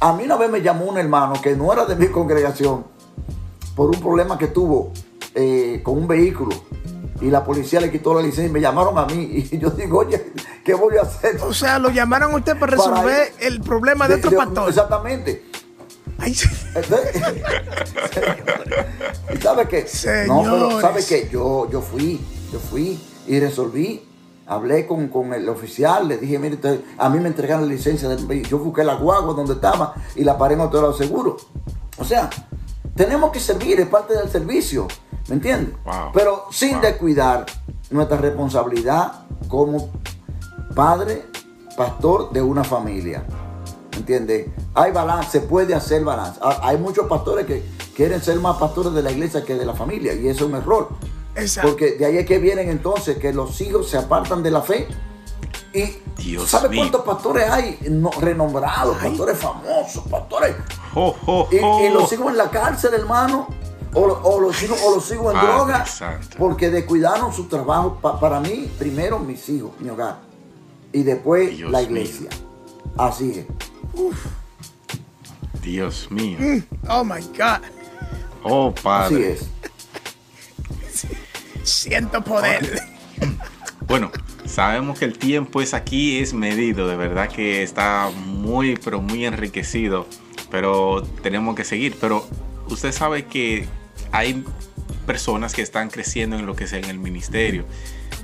a 0.00 0.12
mí 0.12 0.24
una 0.24 0.36
vez 0.36 0.50
me 0.50 0.62
llamó 0.62 0.84
un 0.86 0.98
hermano 0.98 1.34
que 1.42 1.56
no 1.56 1.72
era 1.72 1.84
de 1.84 1.96
mi 1.96 2.08
congregación 2.08 2.84
por 3.74 3.90
un 3.90 4.00
problema 4.00 4.38
que 4.38 4.48
tuvo 4.48 4.92
eh, 5.34 5.80
con 5.84 5.98
un 5.98 6.06
vehículo 6.08 6.54
y 7.20 7.30
la 7.30 7.44
policía 7.44 7.80
le 7.80 7.90
quitó 7.90 8.14
la 8.14 8.20
licencia 8.20 8.46
y 8.46 8.50
me 8.50 8.60
llamaron 8.60 8.96
a 8.96 9.06
mí 9.06 9.48
y 9.50 9.58
yo 9.58 9.70
digo, 9.70 9.98
oye, 9.98 10.32
¿qué 10.64 10.74
voy 10.74 10.96
a 10.96 11.02
hacer? 11.02 11.40
O 11.42 11.52
sea, 11.52 11.78
lo 11.78 11.90
llamaron 11.90 12.32
a 12.32 12.36
usted 12.36 12.58
para 12.58 12.72
resolver 12.76 13.32
el 13.40 13.60
problema 13.60 14.08
de, 14.08 14.14
otro 14.16 14.30
pastor. 14.30 14.68
Exactamente. 14.68 15.44
Ay, 16.18 16.32
¿Y 19.34 19.36
sabe 19.40 19.68
qué? 19.68 19.86
No, 20.26 20.42
pero 20.42 20.80
¿sabe 20.80 21.04
qué? 21.06 21.28
Yo, 21.30 21.70
yo 21.70 21.80
fui, 21.80 22.20
yo 22.52 22.58
fui 22.58 22.98
y 23.26 23.38
resolví. 23.38 24.07
Hablé 24.48 24.86
con, 24.86 25.34
el 25.34 25.48
oficial, 25.48 26.08
le 26.08 26.16
dije, 26.16 26.38
mire, 26.38 26.58
a 26.96 27.08
mí 27.10 27.20
me 27.20 27.28
entregaron 27.28 27.68
la 27.68 27.74
licencia, 27.74 28.08
del, 28.08 28.42
yo 28.44 28.58
busqué 28.58 28.82
la 28.82 28.94
guagua 28.94 29.34
donde 29.34 29.52
estaba 29.52 29.94
y 30.16 30.24
la 30.24 30.38
paré 30.38 30.54
en 30.54 30.60
otro 30.60 30.80
lado 30.80 30.94
seguro. 30.94 31.36
O 31.98 32.04
sea, 32.04 32.30
tenemos 32.94 33.30
que 33.30 33.40
servir, 33.40 33.78
es 33.78 33.86
parte 33.86 34.14
del 34.14 34.28
servicio, 34.28 34.88
¿me 35.28 35.34
entiendes? 35.34 35.74
Pero 36.14 36.46
sin 36.50 36.80
descuidar 36.80 37.46
nuestra 37.90 38.16
responsabilidad 38.16 39.26
como 39.48 39.90
padre, 40.74 41.26
pastor 41.76 42.32
de 42.32 42.42
una 42.42 42.64
familia. 42.64 43.24
¿Me 43.92 43.98
entiendes? 43.98 44.48
Hay 44.74 44.92
balance, 44.92 45.30
se 45.30 45.40
puede 45.40 45.74
hacer 45.74 46.04
balance. 46.04 46.38
Ah, 46.42 46.60
hay 46.62 46.78
muchos 46.78 47.06
pastores 47.06 47.46
que 47.46 47.64
quieren 47.94 48.22
ser 48.22 48.38
más 48.40 48.56
pastores 48.58 48.92
de 48.94 49.02
la 49.02 49.10
iglesia 49.10 49.44
que 49.44 49.54
de 49.54 49.64
la 49.64 49.74
familia 49.74 50.14
y 50.14 50.28
eso 50.28 50.44
es 50.44 50.50
un 50.50 50.56
error. 50.56 50.88
Porque 51.62 51.92
de 51.92 52.06
ahí 52.06 52.18
es 52.18 52.26
que 52.26 52.38
vienen 52.38 52.68
entonces 52.70 53.18
que 53.18 53.32
los 53.32 53.60
hijos 53.60 53.88
se 53.88 53.98
apartan 53.98 54.42
de 54.42 54.50
la 54.50 54.62
fe. 54.62 54.88
Y 55.72 56.36
¿sabe 56.46 56.74
cuántos 56.76 57.02
pastores 57.02 57.48
hay 57.48 57.78
renombrados, 58.20 58.96
pastores 58.96 59.38
famosos, 59.38 60.02
pastores? 60.08 60.56
Y, 61.50 61.88
los 61.90 62.08
sigo 62.08 62.30
en 62.30 62.36
la 62.36 62.50
cárcel, 62.50 62.94
hermano. 62.94 63.48
O, 63.94 64.40
los 64.40 64.56
sigo, 64.56 64.76
o 64.84 64.96
los 64.96 65.04
sigo 65.04 65.32
en 65.32 65.40
droga. 65.40 65.84
Porque 66.38 66.70
descuidaron 66.70 67.32
su 67.32 67.44
trabajo. 67.44 67.98
para 68.00 68.40
mí, 68.40 68.70
primero 68.78 69.18
mis 69.18 69.48
hijos, 69.48 69.72
mi 69.78 69.88
hogar. 69.90 70.18
Y 70.92 71.02
después 71.02 71.58
la 71.60 71.82
iglesia. 71.82 72.30
Así 72.96 73.30
es. 73.30 73.46
Dios 75.62 76.10
mío. 76.10 76.38
Mm, 76.40 76.62
oh 76.88 77.04
my 77.04 77.20
God. 77.36 77.62
Oh, 78.42 78.72
padre. 78.72 79.34
Así 79.34 79.44
es. 79.44 79.57
Siento 81.78 82.22
poder. 82.22 82.82
Bueno, 83.86 84.10
sabemos 84.44 84.98
que 84.98 85.04
el 85.04 85.16
tiempo 85.16 85.62
es 85.62 85.74
aquí, 85.74 86.18
es 86.18 86.34
medido, 86.34 86.88
de 86.88 86.96
verdad 86.96 87.28
que 87.28 87.62
está 87.62 88.10
muy, 88.10 88.76
pero 88.76 89.00
muy 89.00 89.24
enriquecido, 89.24 90.08
pero 90.50 91.04
tenemos 91.22 91.54
que 91.54 91.64
seguir. 91.64 91.96
Pero 92.00 92.28
usted 92.66 92.90
sabe 92.90 93.26
que 93.26 93.66
hay 94.10 94.44
personas 95.06 95.54
que 95.54 95.62
están 95.62 95.88
creciendo 95.88 96.36
en 96.36 96.46
lo 96.46 96.56
que 96.56 96.66
sea 96.66 96.80
en 96.80 96.86
el 96.86 96.98
ministerio. 96.98 97.64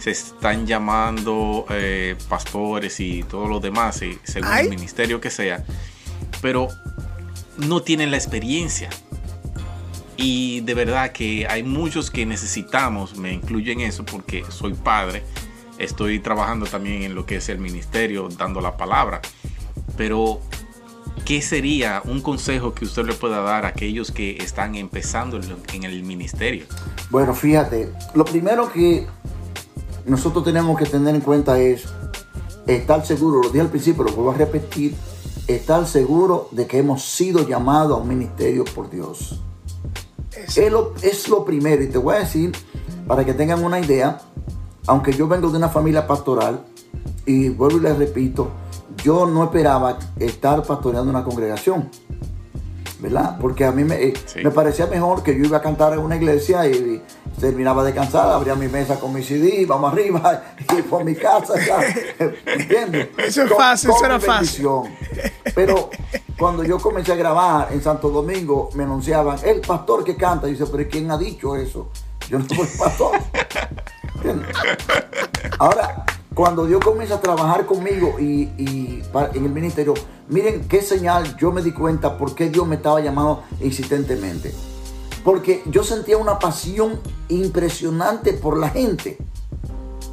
se 0.00 0.10
están 0.10 0.66
llamando 0.66 1.64
eh, 1.70 2.16
pastores 2.28 2.98
y 2.98 3.22
todo 3.22 3.46
lo 3.46 3.60
demás, 3.60 4.02
y 4.02 4.18
según 4.24 4.52
el 4.52 4.68
ministerio 4.68 5.20
que 5.20 5.30
sea, 5.30 5.64
pero 6.42 6.68
no 7.56 7.82
tienen 7.82 8.10
la 8.10 8.16
experiencia. 8.16 8.90
Y 10.16 10.61
de 10.61 10.74
verdad 10.74 11.12
que 11.12 11.46
hay 11.48 11.62
muchos 11.62 12.11
que 12.11 12.24
necesitamos, 12.24 13.16
me 13.16 13.33
incluyo 13.33 13.72
en 13.72 13.81
eso 13.81 14.05
porque 14.05 14.44
soy 14.48 14.74
padre, 14.74 15.24
estoy 15.79 16.20
trabajando 16.20 16.66
también 16.66 17.03
en 17.03 17.14
lo 17.14 17.27
que 17.27 17.37
es 17.37 17.48
el 17.48 17.59
ministerio, 17.59 18.29
dando 18.29 18.61
la 18.61 18.77
palabra. 18.77 19.20
Pero, 19.96 20.40
¿qué 21.24 21.42
sería 21.42 22.00
un 22.05 22.20
consejo 22.20 22.74
que 22.74 22.85
usted 22.85 23.05
le 23.05 23.14
pueda 23.14 23.40
dar 23.40 23.64
a 23.64 23.68
aquellos 23.68 24.12
que 24.12 24.37
están 24.38 24.77
empezando 24.77 25.40
en 25.72 25.85
el 25.85 26.03
ministerio? 26.05 26.66
Bueno, 27.11 27.35
fíjate, 27.35 27.92
lo 28.14 28.24
primero 28.24 28.72
que 28.72 29.07
nosotros 30.07 30.44
tenemos 30.44 30.79
que 30.79 30.87
tener 30.87 31.14
en 31.14 31.20
cuenta 31.20 31.59
es 31.59 31.85
estar 32.66 33.05
seguro, 33.05 33.42
lo 33.42 33.48
dije 33.48 33.61
al 33.61 33.70
principio, 33.70 34.05
lo 34.05 34.12
vuelvo 34.12 34.31
a 34.31 34.35
repetir, 34.35 34.94
estar 35.46 35.87
seguro 35.87 36.48
de 36.50 36.66
que 36.66 36.79
hemos 36.79 37.05
sido 37.05 37.46
llamados 37.46 37.98
a 37.98 38.03
un 38.03 38.09
ministerio 38.09 38.64
por 38.64 38.90
Dios. 38.90 39.40
Es 40.36 40.70
lo, 40.70 40.94
es 41.02 41.28
lo 41.28 41.44
primero, 41.44 41.82
y 41.82 41.88
te 41.88 41.98
voy 41.98 42.16
a 42.16 42.18
decir, 42.20 42.52
para 43.06 43.24
que 43.24 43.34
tengan 43.34 43.64
una 43.64 43.80
idea, 43.80 44.20
aunque 44.86 45.12
yo 45.12 45.28
vengo 45.28 45.50
de 45.50 45.56
una 45.56 45.68
familia 45.68 46.06
pastoral, 46.06 46.64
y 47.26 47.48
vuelvo 47.48 47.78
y 47.78 47.80
les 47.80 47.98
repito, 47.98 48.50
yo 49.02 49.26
no 49.26 49.44
esperaba 49.44 49.98
estar 50.18 50.62
pastoreando 50.62 51.10
una 51.10 51.24
congregación. 51.24 51.90
¿verdad? 53.04 53.36
Porque 53.38 53.66
a 53.66 53.70
mí 53.70 53.84
me, 53.84 54.02
eh, 54.02 54.14
me, 54.42 54.50
parecía 54.50 54.86
mejor 54.86 55.22
que 55.22 55.36
yo 55.36 55.44
iba 55.44 55.58
a 55.58 55.60
cantar 55.60 55.92
en 55.92 55.98
una 55.98 56.16
iglesia 56.16 56.66
y, 56.66 57.02
terminaba 57.38 57.84
de 57.84 57.92
cansar, 57.92 58.30
abría 58.30 58.54
mi 58.54 58.68
mesa 58.68 58.98
con 58.98 59.12
mi 59.12 59.22
CD, 59.22 59.66
vamos 59.66 59.92
arriba 59.92 60.42
y 60.78 60.82
por 60.82 61.04
mi 61.04 61.14
casa, 61.14 61.54
¿entiendes? 62.46 63.08
Eso 63.18 63.42
es 63.42 63.52
fácil, 63.52 63.90
eso 63.90 64.06
era 64.06 64.20
fácil. 64.20 64.66
Pero 65.54 65.90
cuando 66.38 66.64
yo 66.64 66.78
comencé 66.78 67.12
a 67.12 67.16
grabar 67.16 67.72
en 67.72 67.82
Santo 67.82 68.10
Domingo, 68.10 68.70
me 68.74 68.84
anunciaban, 68.84 69.38
el 69.44 69.60
pastor 69.60 70.04
que 70.04 70.16
canta, 70.16 70.48
y 70.48 70.52
dice, 70.52 70.66
pero 70.66 70.88
¿quién 70.90 71.10
ha 71.10 71.18
dicho 71.18 71.54
eso? 71.54 71.90
Yo 72.28 72.38
no 72.38 72.46
soy 72.48 72.66
pastor. 72.78 73.12
Ahora, 75.58 76.04
cuando 76.34 76.66
Dios 76.66 76.82
comienza 76.82 77.16
a 77.16 77.20
trabajar 77.20 77.66
conmigo 77.66 78.18
y, 78.18 78.50
en 78.58 79.44
el 79.44 79.50
ministerio, 79.50 79.94
miren 80.28 80.66
qué 80.66 80.82
señal 80.82 81.36
yo 81.36 81.52
me 81.52 81.62
di 81.62 81.72
cuenta 81.72 82.18
por 82.18 82.34
qué 82.34 82.50
Dios 82.50 82.66
me 82.66 82.76
estaba 82.76 83.00
llamando 83.00 83.44
insistentemente. 83.60 84.52
Porque 85.24 85.62
yo 85.66 85.84
sentía 85.84 86.18
una 86.18 86.38
pasión 86.38 87.00
impresionante 87.28 88.32
por 88.32 88.58
la 88.58 88.68
gente. 88.68 89.18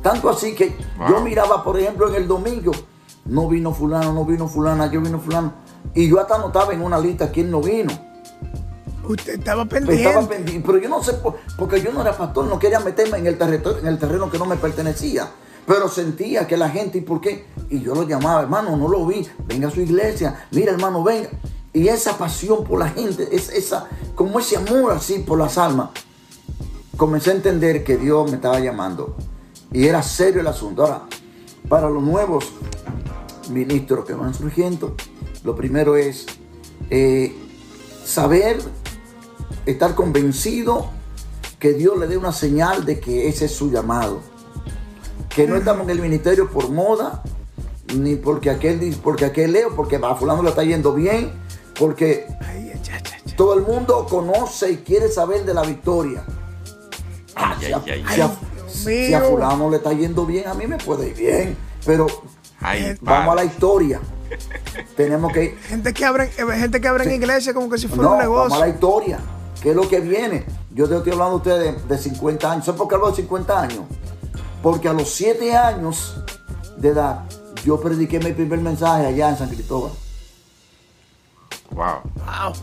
Tanto 0.03 0.29
así 0.29 0.53
que 0.53 0.75
yo 1.09 1.21
miraba, 1.21 1.63
por 1.63 1.79
ejemplo, 1.79 2.07
en 2.09 2.15
el 2.15 2.27
domingo, 2.27 2.71
no 3.25 3.47
vino 3.47 3.73
fulano, 3.73 4.13
no 4.13 4.23
vino 4.23 4.47
fulana, 4.47 4.91
yo 4.91 5.01
vino 5.01 5.19
fulano. 5.19 5.53
Y 5.93 6.09
yo 6.09 6.19
hasta 6.19 6.37
notaba 6.37 6.73
en 6.73 6.81
una 6.81 6.99
lista 6.99 7.31
quién 7.31 7.51
no 7.51 7.61
vino. 7.61 7.91
Usted 9.07 9.39
estaba 9.39 9.65
pendiente. 9.65 10.07
Estaba 10.07 10.27
pendiente. 10.27 10.63
Pero 10.65 10.77
yo 10.77 10.89
no 10.89 11.03
sé, 11.03 11.13
porque 11.57 11.81
yo 11.81 11.91
no 11.91 12.01
era 12.01 12.15
pastor, 12.15 12.45
no 12.45 12.59
quería 12.59 12.79
meterme 12.79 13.17
en 13.17 13.27
el, 13.27 13.37
en 13.41 13.87
el 13.87 13.97
terreno 13.97 14.29
que 14.29 14.37
no 14.37 14.45
me 14.45 14.55
pertenecía. 14.57 15.29
Pero 15.65 15.89
sentía 15.89 16.47
que 16.47 16.57
la 16.57 16.69
gente, 16.69 16.99
¿y 16.99 17.01
por 17.01 17.21
qué? 17.21 17.45
Y 17.69 17.81
yo 17.81 17.93
lo 17.93 18.03
llamaba, 18.03 18.41
hermano, 18.41 18.75
no 18.77 18.87
lo 18.87 19.05
vi, 19.05 19.27
venga 19.45 19.67
a 19.67 19.71
su 19.71 19.81
iglesia, 19.81 20.47
mira 20.51 20.71
hermano, 20.71 21.03
venga. 21.03 21.29
Y 21.73 21.87
esa 21.87 22.17
pasión 22.17 22.63
por 22.63 22.79
la 22.79 22.89
gente, 22.89 23.29
es 23.31 23.49
esa, 23.49 23.87
como 24.15 24.39
ese 24.39 24.57
amor 24.57 24.91
así 24.91 25.19
por 25.19 25.37
las 25.39 25.57
almas, 25.57 25.89
comencé 26.97 27.31
a 27.31 27.35
entender 27.35 27.83
que 27.83 27.97
Dios 27.97 28.29
me 28.29 28.35
estaba 28.35 28.59
llamando. 28.59 29.15
Y 29.71 29.87
era 29.87 30.03
serio 30.03 30.41
el 30.41 30.47
asunto. 30.47 30.83
Ahora, 30.83 31.03
para 31.69 31.89
los 31.89 32.03
nuevos 32.03 32.51
ministros 33.49 34.05
que 34.05 34.13
van 34.13 34.33
surgiendo, 34.33 34.95
lo 35.43 35.55
primero 35.55 35.95
es 35.95 36.25
eh, 36.89 37.35
saber, 38.05 38.59
estar 39.65 39.95
convencido 39.95 40.89
que 41.59 41.73
Dios 41.73 41.97
le 41.97 42.07
dé 42.07 42.17
una 42.17 42.31
señal 42.31 42.85
de 42.85 42.99
que 42.99 43.27
ese 43.27 43.45
es 43.45 43.51
su 43.51 43.71
llamado. 43.71 44.21
Que 45.29 45.47
no 45.47 45.55
estamos 45.55 45.83
en 45.83 45.91
el 45.91 46.01
ministerio 46.01 46.49
por 46.49 46.69
moda, 46.69 47.23
ni 47.95 48.15
porque 48.15 48.49
aquel, 48.49 48.95
porque 49.03 49.25
aquel 49.25 49.53
leo, 49.53 49.75
porque 49.75 49.97
a 49.97 50.15
fulano 50.15 50.43
le 50.43 50.49
está 50.49 50.63
yendo 50.63 50.93
bien, 50.93 51.31
porque 51.77 52.25
todo 53.37 53.53
el 53.53 53.61
mundo 53.61 54.05
conoce 54.09 54.71
y 54.71 54.77
quiere 54.77 55.09
saber 55.09 55.45
de 55.45 55.53
la 55.53 55.61
victoria. 55.61 56.25
si, 58.67 59.13
a, 59.13 59.21
fulano 59.21 59.69
le 59.69 59.77
está 59.77 59.93
yendo 59.93 60.25
bien, 60.25 60.47
a 60.47 60.53
mí 60.53 60.67
me 60.67 60.77
puede 60.77 61.09
ir 61.09 61.15
bien, 61.15 61.57
pero 61.85 62.07
vamos 63.01 63.33
a 63.33 63.35
la 63.35 63.45
historia. 63.45 64.01
Tenemos 64.95 65.31
que 65.33 65.57
gente 65.67 65.93
que 65.93 66.05
abre 66.05 66.27
gente 66.27 66.81
que 66.81 66.87
abre 66.87 67.05
en 67.05 67.11
iglesia 67.11 67.53
como 67.53 67.69
que 67.69 67.77
si 67.77 67.87
fuera 67.87 68.11
un 68.11 68.17
negocio. 68.17 68.49
Vamos 68.49 68.57
a 68.57 68.65
la 68.65 68.69
historia. 68.69 69.19
¿Qué 69.61 69.71
es 69.71 69.75
lo 69.75 69.87
que 69.87 69.99
viene? 69.99 70.43
Yo 70.73 70.87
te 70.87 70.97
estoy 70.97 71.11
hablando 71.11 71.33
a 71.33 71.37
ustedes 71.37 71.87
de, 71.87 71.97
50 71.97 72.51
años. 72.51 72.65
¿Sabes 72.65 72.79
por 72.79 72.87
qué 72.87 72.95
hablo 72.95 73.09
de 73.09 73.17
50 73.17 73.61
años? 73.61 73.81
Porque 74.63 74.87
a 74.87 74.93
los 74.93 75.09
siete 75.09 75.55
años 75.55 76.15
de 76.77 76.89
edad, 76.89 77.25
yo 77.63 77.79
prediqué 77.79 78.19
mi 78.19 78.33
primer 78.33 78.59
mensaje 78.59 79.05
allá 79.05 79.29
en 79.29 79.37
San 79.37 79.49
Cristóbal. 79.49 79.91
Wow. 81.71 82.01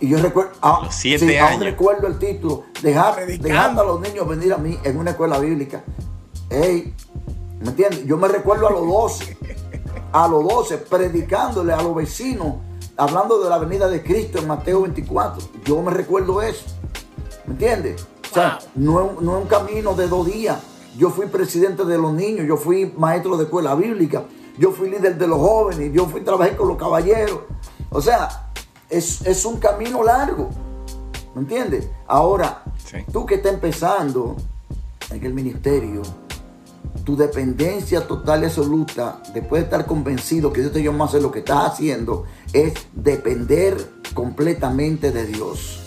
Y 0.01 0.09
yo 0.09 0.19
recuerdo, 0.19 0.53
ah, 0.61 0.81
los 0.85 0.95
siete 0.95 1.39
años. 1.39 1.63
recuerdo 1.63 2.09
el 2.09 2.19
título, 2.19 2.65
dejar, 2.83 3.27
dejando 3.27 3.83
a 3.83 3.85
los 3.85 4.01
niños 4.01 4.29
venir 4.29 4.53
a 4.53 4.59
mí 4.59 4.79
en 4.85 4.99
una 4.99 5.13
escuela 5.13 5.39
bíblica. 5.39 5.83
Ey, 6.51 6.95
¿me 7.61 7.69
entiendes? 7.69 8.05
Yo 8.07 8.17
me 8.17 8.29
recuerdo 8.29 8.69
a 8.69 8.71
los 8.73 8.87
12, 8.87 9.39
a 10.13 10.29
los 10.29 10.47
12, 10.47 10.79
predicándole 10.79 11.73
a 11.73 11.83
los 11.83 11.95
vecinos, 11.95 12.55
hablando 12.97 13.43
de 13.43 13.51
la 13.51 13.59
venida 13.59 13.89
de 13.89 14.03
Cristo 14.03 14.39
en 14.39 14.49
Mateo 14.49 14.83
24. 14.83 15.43
Yo 15.65 15.83
me 15.83 15.91
recuerdo 15.91 16.43
eso. 16.43 16.65
¿Me 17.47 17.53
entiendes? 17.53 18.07
O 18.31 18.35
sea, 18.35 18.59
no, 18.75 19.13
no 19.21 19.37
es 19.37 19.43
un 19.43 19.49
camino 19.49 19.95
de 19.95 20.09
dos 20.09 20.27
días 20.27 20.59
yo 20.99 21.11
fui 21.11 21.27
presidente 21.27 21.85
de 21.85 21.97
los 21.97 22.13
niños, 22.13 22.45
yo 22.47 22.57
fui 22.57 22.93
maestro 22.97 23.37
de 23.37 23.45
escuela 23.45 23.77
bíblica, 23.77 24.25
yo 24.59 24.73
fui 24.73 24.91
líder 24.91 25.17
de 25.17 25.29
los 25.29 25.39
jóvenes, 25.39 25.93
yo 25.93 26.07
fui 26.07 26.23
trabajé 26.23 26.57
con 26.57 26.67
los 26.67 26.77
caballeros. 26.77 27.39
O 27.91 28.03
sea, 28.03 28.51
es, 28.91 29.45
un 29.45 29.59
camino 29.59 30.03
largo. 30.03 30.51
¿Me 31.37 31.43
entiendes? 31.43 31.89
Ahora, 32.09 32.65
tú 33.13 33.25
que 33.25 33.37
estás 33.37 33.55
empezando 33.55 34.35
en 35.11 35.25
el 35.25 35.33
ministerio, 35.33 36.03
tu 37.09 37.17
dependencia 37.17 38.07
total 38.07 38.43
y 38.43 38.45
absoluta, 38.45 39.23
después 39.33 39.63
de 39.63 39.65
estar 39.65 39.87
convencido 39.87 40.53
que 40.53 40.61
Dios 40.61 40.75
te 40.75 40.83
llama 40.83 41.07
a 41.07 41.09
hacer 41.09 41.23
lo 41.23 41.33
que 41.33 41.39
estás 41.39 41.73
haciendo, 41.73 42.27
es 42.53 42.75
depender 42.93 43.79
completamente 44.13 45.11
de 45.11 45.25
Dios 45.25 45.81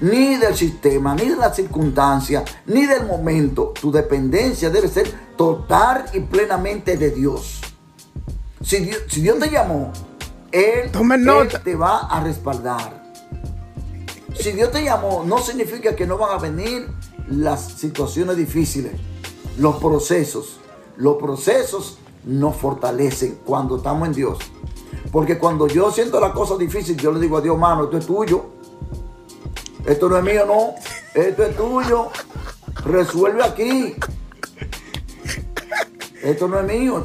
ni 0.00 0.34
del 0.34 0.56
sistema, 0.56 1.14
ni 1.14 1.28
de 1.28 1.36
las 1.36 1.54
circunstancias, 1.54 2.42
ni 2.66 2.84
del 2.84 3.06
momento. 3.06 3.72
Tu 3.80 3.92
dependencia 3.92 4.70
debe 4.70 4.88
ser 4.88 5.08
total 5.36 6.06
y 6.12 6.18
plenamente 6.18 6.96
de 6.96 7.12
Dios. 7.12 7.60
Si 8.60 8.78
Dios, 8.80 9.38
te 9.38 9.50
llamó, 9.50 9.92
Él, 10.50 10.90
te 11.62 11.76
va 11.76 12.08
a 12.08 12.24
respaldar. 12.24 13.04
Si 14.36 14.50
Dios 14.50 14.72
te 14.72 14.82
llamó, 14.82 15.22
no 15.24 15.38
significa 15.38 15.94
que 15.94 16.08
no 16.08 16.18
van 16.18 16.36
a 16.36 16.42
venir 16.42 16.88
las 17.28 17.62
situaciones 17.74 18.36
difíciles, 18.36 18.94
los 19.58 19.76
procesos. 19.76 20.58
Los 20.96 21.16
procesos 21.16 21.98
nos 22.24 22.56
fortalecen 22.56 23.40
cuando 23.44 23.76
estamos 23.76 24.08
en 24.08 24.14
Dios. 24.14 24.38
Porque 25.12 25.38
cuando 25.38 25.66
yo 25.68 25.90
siento 25.90 26.20
la 26.20 26.32
cosa 26.32 26.56
difícil, 26.56 26.96
yo 26.96 27.12
le 27.12 27.20
digo 27.20 27.36
a 27.36 27.40
Dios, 27.40 27.58
mano, 27.58 27.84
esto 27.84 27.98
es 27.98 28.06
tuyo. 28.06 28.46
Esto 29.86 30.08
no 30.08 30.16
es 30.16 30.24
mío, 30.24 30.44
no. 30.46 30.74
Esto 31.14 31.44
es 31.44 31.56
tuyo. 31.56 32.08
Resuelve 32.84 33.42
aquí. 33.42 33.94
Esto 36.22 36.48
no 36.48 36.58
es 36.60 36.66
mío. 36.66 37.04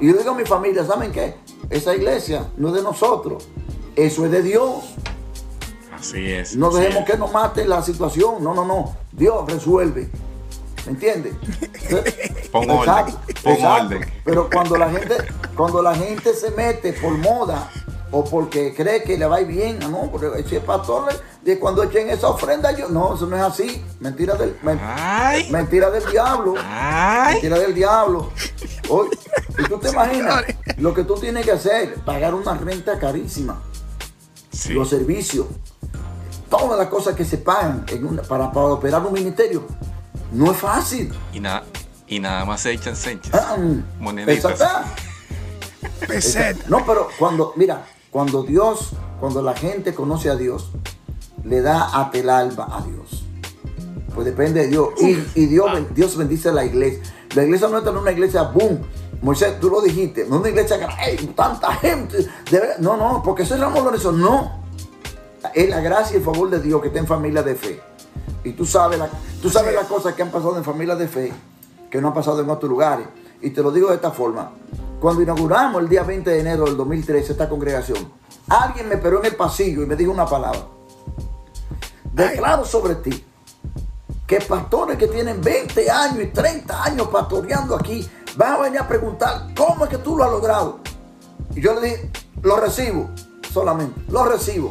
Y 0.00 0.08
yo 0.08 0.16
digo 0.16 0.30
a 0.30 0.34
mi 0.34 0.44
familia, 0.44 0.84
¿saben 0.84 1.12
qué? 1.12 1.36
Esa 1.68 1.94
iglesia 1.94 2.50
no 2.56 2.68
es 2.68 2.74
de 2.74 2.82
nosotros. 2.82 3.46
Eso 3.94 4.24
es 4.24 4.30
de 4.30 4.42
Dios. 4.42 4.94
Así 5.92 6.32
es. 6.32 6.56
No 6.56 6.70
dejemos 6.70 7.04
que 7.04 7.16
nos 7.16 7.32
mate 7.32 7.64
la 7.66 7.82
situación. 7.82 8.42
No, 8.42 8.54
no, 8.54 8.64
no. 8.64 8.96
Dios 9.12 9.50
resuelve. 9.50 10.10
¿Me 10.86 10.92
entiendes? 10.92 11.34
Pongo 12.52 12.80
orden. 12.80 13.14
orden. 13.44 14.12
Pero 14.24 14.48
cuando 14.50 14.76
la 14.76 14.90
gente, 14.90 15.16
cuando 15.56 15.82
la 15.82 15.94
gente 15.94 16.34
se 16.34 16.50
mete 16.50 16.92
por 16.94 17.12
moda 17.18 17.70
o 18.10 18.24
porque 18.24 18.74
cree 18.74 19.02
que 19.02 19.16
le 19.16 19.26
va 19.26 19.38
bien, 19.40 19.78
no, 19.78 20.10
porque 20.10 20.30
ese 20.40 20.60
pastor 20.60 21.08
de 21.42 21.58
cuando 21.58 21.82
echen 21.82 22.10
esa 22.10 22.28
ofrenda, 22.28 22.72
yo 22.72 22.88
no, 22.88 23.14
eso 23.14 23.26
no 23.26 23.36
es 23.36 23.42
así, 23.42 23.84
mentira 24.00 24.34
del, 24.34 24.56
mentira 25.50 25.90
del 25.90 26.10
diablo, 26.10 26.54
mentira 27.32 27.58
del 27.58 27.74
diablo. 27.74 28.30
Oye, 28.88 29.10
¿y 29.58 29.62
tú 29.64 29.78
te 29.78 29.88
imaginas 29.92 30.44
lo 30.76 30.92
que 30.92 31.04
tú 31.04 31.14
tienes 31.14 31.44
que 31.44 31.52
hacer? 31.52 31.94
Pagar 32.04 32.34
una 32.34 32.54
renta 32.54 32.98
carísima, 32.98 33.62
los 34.70 34.88
servicios, 34.88 35.46
todas 36.48 36.78
las 36.78 36.88
cosas 36.88 37.14
que 37.14 37.24
se 37.24 37.38
pagan 37.38 37.86
para, 38.28 38.50
para 38.52 38.66
operar 38.66 39.06
un 39.06 39.12
ministerio, 39.12 39.66
no 40.32 40.52
es 40.52 40.58
fácil. 40.58 41.12
Y 41.32 41.40
nada 41.40 41.64
Y 42.06 42.18
nada 42.20 42.44
más 42.44 42.60
se 42.62 42.72
echan 42.72 42.96
senchas. 42.96 43.32
Ah, 43.34 43.56
Moneditas. 43.98 44.52
exacto. 44.52 44.90
Peseta. 46.06 46.64
No, 46.68 46.84
pero 46.86 47.08
cuando, 47.18 47.52
mira, 47.56 47.86
cuando 48.10 48.42
Dios, 48.42 48.90
cuando 49.20 49.42
la 49.42 49.54
gente 49.54 49.94
conoce 49.94 50.30
a 50.30 50.36
Dios, 50.36 50.70
le 51.44 51.60
da 51.62 51.84
hasta 52.00 52.18
el 52.18 52.28
alma 52.30 52.68
a 52.70 52.82
Dios. 52.82 53.24
Pues 54.14 54.26
depende 54.26 54.62
de 54.62 54.66
Dios. 54.68 54.88
Y, 55.00 55.40
y 55.40 55.46
Dios, 55.46 55.72
ben- 55.72 55.88
Dios 55.94 56.16
bendice 56.16 56.48
a 56.48 56.52
la 56.52 56.64
iglesia. 56.64 57.02
La 57.34 57.44
iglesia 57.44 57.68
no 57.68 57.78
es 57.78 57.86
una 57.86 58.10
iglesia 58.10 58.42
boom. 58.42 58.80
Moisés, 59.22 59.60
tú 59.60 59.68
lo 59.70 59.80
dijiste, 59.82 60.24
no 60.26 60.36
es 60.36 60.40
una 60.40 60.48
iglesia 60.48 60.78
que 60.78 60.84
hay 60.86 61.16
tanta 61.36 61.72
gente. 61.74 62.26
no, 62.80 62.96
no, 62.96 63.22
porque 63.22 63.42
eso 63.42 63.54
es 63.54 63.60
Ramón 63.60 63.84
Lorenzo. 63.84 64.12
No. 64.12 64.60
Es 65.54 65.68
la 65.70 65.80
gracia 65.80 66.14
y 66.14 66.18
el 66.18 66.24
favor 66.24 66.50
de 66.50 66.60
Dios 66.60 66.80
que 66.82 66.88
está 66.88 66.98
en 67.00 67.06
familia 67.06 67.42
de 67.42 67.54
fe. 67.54 67.80
Y 68.44 68.52
tú 68.52 68.64
sabes, 68.64 68.98
la, 68.98 69.08
tú 69.42 69.50
sabes 69.50 69.74
las 69.74 69.86
cosas 69.86 70.14
que 70.14 70.22
han 70.22 70.30
pasado 70.30 70.56
en 70.56 70.64
familias 70.64 70.98
de 70.98 71.08
fe, 71.08 71.32
que 71.90 72.00
no 72.00 72.08
han 72.08 72.14
pasado 72.14 72.40
en 72.40 72.50
otros 72.50 72.70
lugares. 72.70 73.06
Y 73.42 73.50
te 73.50 73.62
lo 73.62 73.70
digo 73.70 73.88
de 73.88 73.96
esta 73.96 74.10
forma. 74.10 74.52
Cuando 75.00 75.22
inauguramos 75.22 75.82
el 75.82 75.88
día 75.88 76.02
20 76.02 76.28
de 76.28 76.40
enero 76.40 76.64
del 76.64 76.76
2013 76.76 77.32
esta 77.32 77.48
congregación, 77.48 78.12
alguien 78.48 78.88
me 78.88 78.96
paró 78.98 79.20
en 79.20 79.26
el 79.26 79.36
pasillo 79.36 79.82
y 79.82 79.86
me 79.86 79.96
dijo 79.96 80.12
una 80.12 80.26
palabra. 80.26 80.60
Declaro 82.12 82.64
sobre 82.64 82.96
ti 82.96 83.24
que 84.26 84.40
pastores 84.40 84.96
que 84.96 85.08
tienen 85.08 85.40
20 85.40 85.90
años 85.90 86.22
y 86.22 86.26
30 86.28 86.84
años 86.84 87.08
pastoreando 87.08 87.74
aquí 87.74 88.08
van 88.36 88.52
a 88.52 88.58
venir 88.58 88.80
a 88.80 88.86
preguntar 88.86 89.48
cómo 89.56 89.84
es 89.84 89.90
que 89.90 89.98
tú 89.98 90.16
lo 90.16 90.24
has 90.24 90.30
logrado. 90.30 90.80
Y 91.54 91.60
yo 91.60 91.74
le 91.74 91.80
dije, 91.80 92.10
lo 92.42 92.56
recibo 92.56 93.10
solamente, 93.52 94.00
lo 94.08 94.24
recibo. 94.24 94.70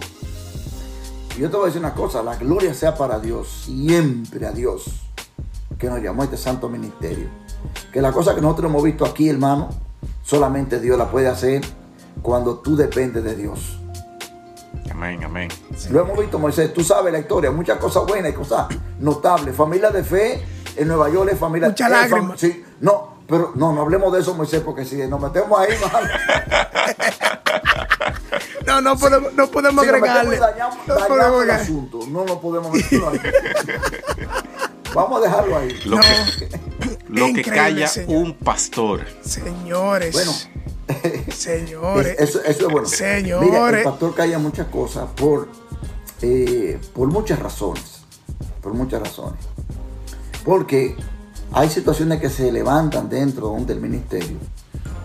Y 1.39 1.41
yo 1.43 1.49
te 1.49 1.55
voy 1.55 1.63
a 1.63 1.65
decir 1.67 1.79
una 1.79 1.93
cosa, 1.93 2.21
la 2.21 2.35
gloria 2.35 2.73
sea 2.73 2.95
para 2.95 3.17
Dios, 3.17 3.47
siempre 3.63 4.45
a 4.45 4.51
Dios, 4.51 4.83
que 5.77 5.87
nos 5.89 6.01
llamó 6.01 6.23
a 6.23 6.25
este 6.25 6.35
santo 6.35 6.67
ministerio. 6.67 7.29
Que 7.93 8.01
la 8.01 8.11
cosa 8.11 8.35
que 8.35 8.41
nosotros 8.41 8.69
hemos 8.69 8.83
visto 8.83 9.05
aquí, 9.05 9.29
hermano, 9.29 9.69
solamente 10.21 10.81
Dios 10.81 10.97
la 10.97 11.09
puede 11.09 11.29
hacer 11.29 11.61
cuando 12.21 12.57
tú 12.57 12.75
dependes 12.75 13.23
de 13.23 13.35
Dios. 13.37 13.79
Amén, 14.91 15.23
amén. 15.23 15.47
Lo 15.91 16.01
hemos 16.01 16.19
visto, 16.19 16.39
Moisés, 16.39 16.73
tú 16.73 16.83
sabes 16.83 17.13
la 17.13 17.19
historia, 17.19 17.51
muchas 17.51 17.77
cosas 17.77 18.03
buenas 18.05 18.31
y 18.31 18.35
cosas 18.35 18.67
notables. 18.99 19.55
Familia 19.55 19.91
de 19.91 20.03
fe 20.03 20.43
en 20.75 20.89
Nueva 20.89 21.09
York 21.09 21.29
es 21.31 21.39
familia 21.39 21.69
Muchas 21.69 21.87
fam- 21.89 21.91
lágrimas. 22.09 22.37
Sí, 22.37 22.65
no, 22.81 23.13
pero 23.25 23.53
no, 23.55 23.71
no 23.71 23.79
hablemos 23.83 24.11
de 24.11 24.19
eso, 24.19 24.33
Moisés, 24.33 24.59
porque 24.59 24.83
si 24.83 24.97
nos 25.07 25.21
metemos 25.21 25.57
ahí, 25.57 25.69
mal, 25.93 26.11
No, 28.69 28.81
no 28.81 28.97
podemos, 28.97 29.33
no 29.33 29.47
podemos 29.49 29.83
agregarle. 29.83 30.37
No 30.37 30.45
dañamos 30.45 30.77
podemos 31.07 31.43
el 31.43 31.51
asunto. 31.51 31.99
No 32.07 32.25
nos 32.25 32.37
podemos. 32.37 32.77
Vamos 34.93 35.19
a 35.21 35.23
dejarlo 35.25 35.57
ahí. 35.57 35.79
Lo 35.85 35.95
No. 35.97 36.01
que, 36.01 36.49
lo 37.09 37.33
que 37.33 37.41
calla 37.43 37.87
señor. 37.87 38.09
un 38.23 38.33
pastor. 38.33 39.05
Señores. 39.21 40.13
Bueno. 40.13 40.31
Señores. 41.33 42.15
Es- 42.19 42.29
eso, 42.29 42.43
eso 42.43 42.65
es 42.67 42.71
bueno. 42.73 42.87
Señores. 42.87 43.49
Mira, 43.49 43.69
el 43.69 43.83
pastor 43.83 44.15
calla 44.15 44.39
muchas 44.39 44.67
cosas 44.67 45.07
por, 45.15 45.47
eh, 46.21 46.79
por 46.93 47.07
muchas 47.09 47.37
razones. 47.39 48.01
Por 48.61 48.73
muchas 48.73 49.01
razones. 49.01 49.39
Porque 50.43 50.95
hay 51.51 51.69
situaciones 51.69 52.19
que 52.19 52.29
se 52.29 52.51
levantan 52.51 53.09
dentro 53.09 53.55
del 53.59 53.79
ministerio 53.79 54.37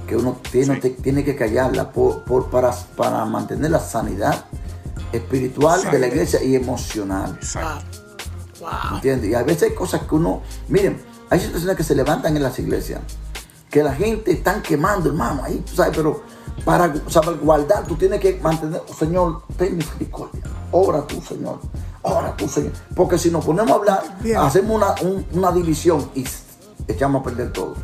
que 0.07 0.17
uno 0.17 0.39
tiene, 0.51 0.75
Sí. 0.77 0.81
te- 0.81 0.91
tiene 0.91 1.25
que 1.25 1.35
callarla 1.37 1.91
por, 1.93 2.25
por- 2.25 2.51
para, 2.51 2.71
para 2.97 3.25
mantener 3.25 3.71
la 3.71 3.81
sanidad 3.81 4.45
espiritual 5.13 5.91
de 5.91 5.99
la 5.99 6.07
iglesia 6.09 6.43
y 6.43 6.55
emocional. 6.57 7.37
Exacto. 7.41 7.99
Wow. 8.61 8.97
¿Entiendes? 8.97 9.31
Y 9.31 9.35
a 9.35 9.43
veces 9.43 9.71
hay 9.71 9.75
cosas 9.75 10.03
que 10.03 10.15
uno. 10.15 10.43
Miren, 10.69 11.01
hay 11.31 11.41
situaciones 11.41 11.77
que 11.77 11.83
se 11.85 11.95
levantan 11.95 12.37
en 12.37 12.43
las 12.43 12.59
iglesias. 12.59 13.01
Que 13.71 13.83
la 13.83 13.93
gente 13.95 14.31
están 14.33 14.63
quemando, 14.63 15.09
hermano, 15.09 15.43
ahí, 15.45 15.63
tú 15.69 15.75
sabes, 15.75 15.97
pero 15.97 16.23
para 16.65 16.89
guardar, 17.43 17.85
tú 17.87 17.97
tienes 17.97 18.21
que 18.21 18.39
mantener, 18.41 18.81
oh, 18.89 18.95
Señor, 18.95 19.43
ten 19.57 19.77
misericordia. 19.77 20.43
Ora 20.71 21.05
tú, 21.07 21.21
Señor. 21.21 21.59
Ora 22.03 22.37
tú, 22.37 22.49
Señor. 22.49 22.73
Porque 22.95 23.19
si 23.19 23.31
nos 23.31 23.45
ponemos 23.45 23.71
a 23.73 23.75
hablar, 23.75 24.17
Bien. 24.21 24.37
hacemos 24.39 24.77
una, 24.77 24.95
un- 25.03 25.27
una 25.33 25.51
división 25.53 26.09
y 26.15 26.25
echamos 26.87 27.21
a 27.23 27.25
perder 27.25 27.53
todo. 27.53 27.75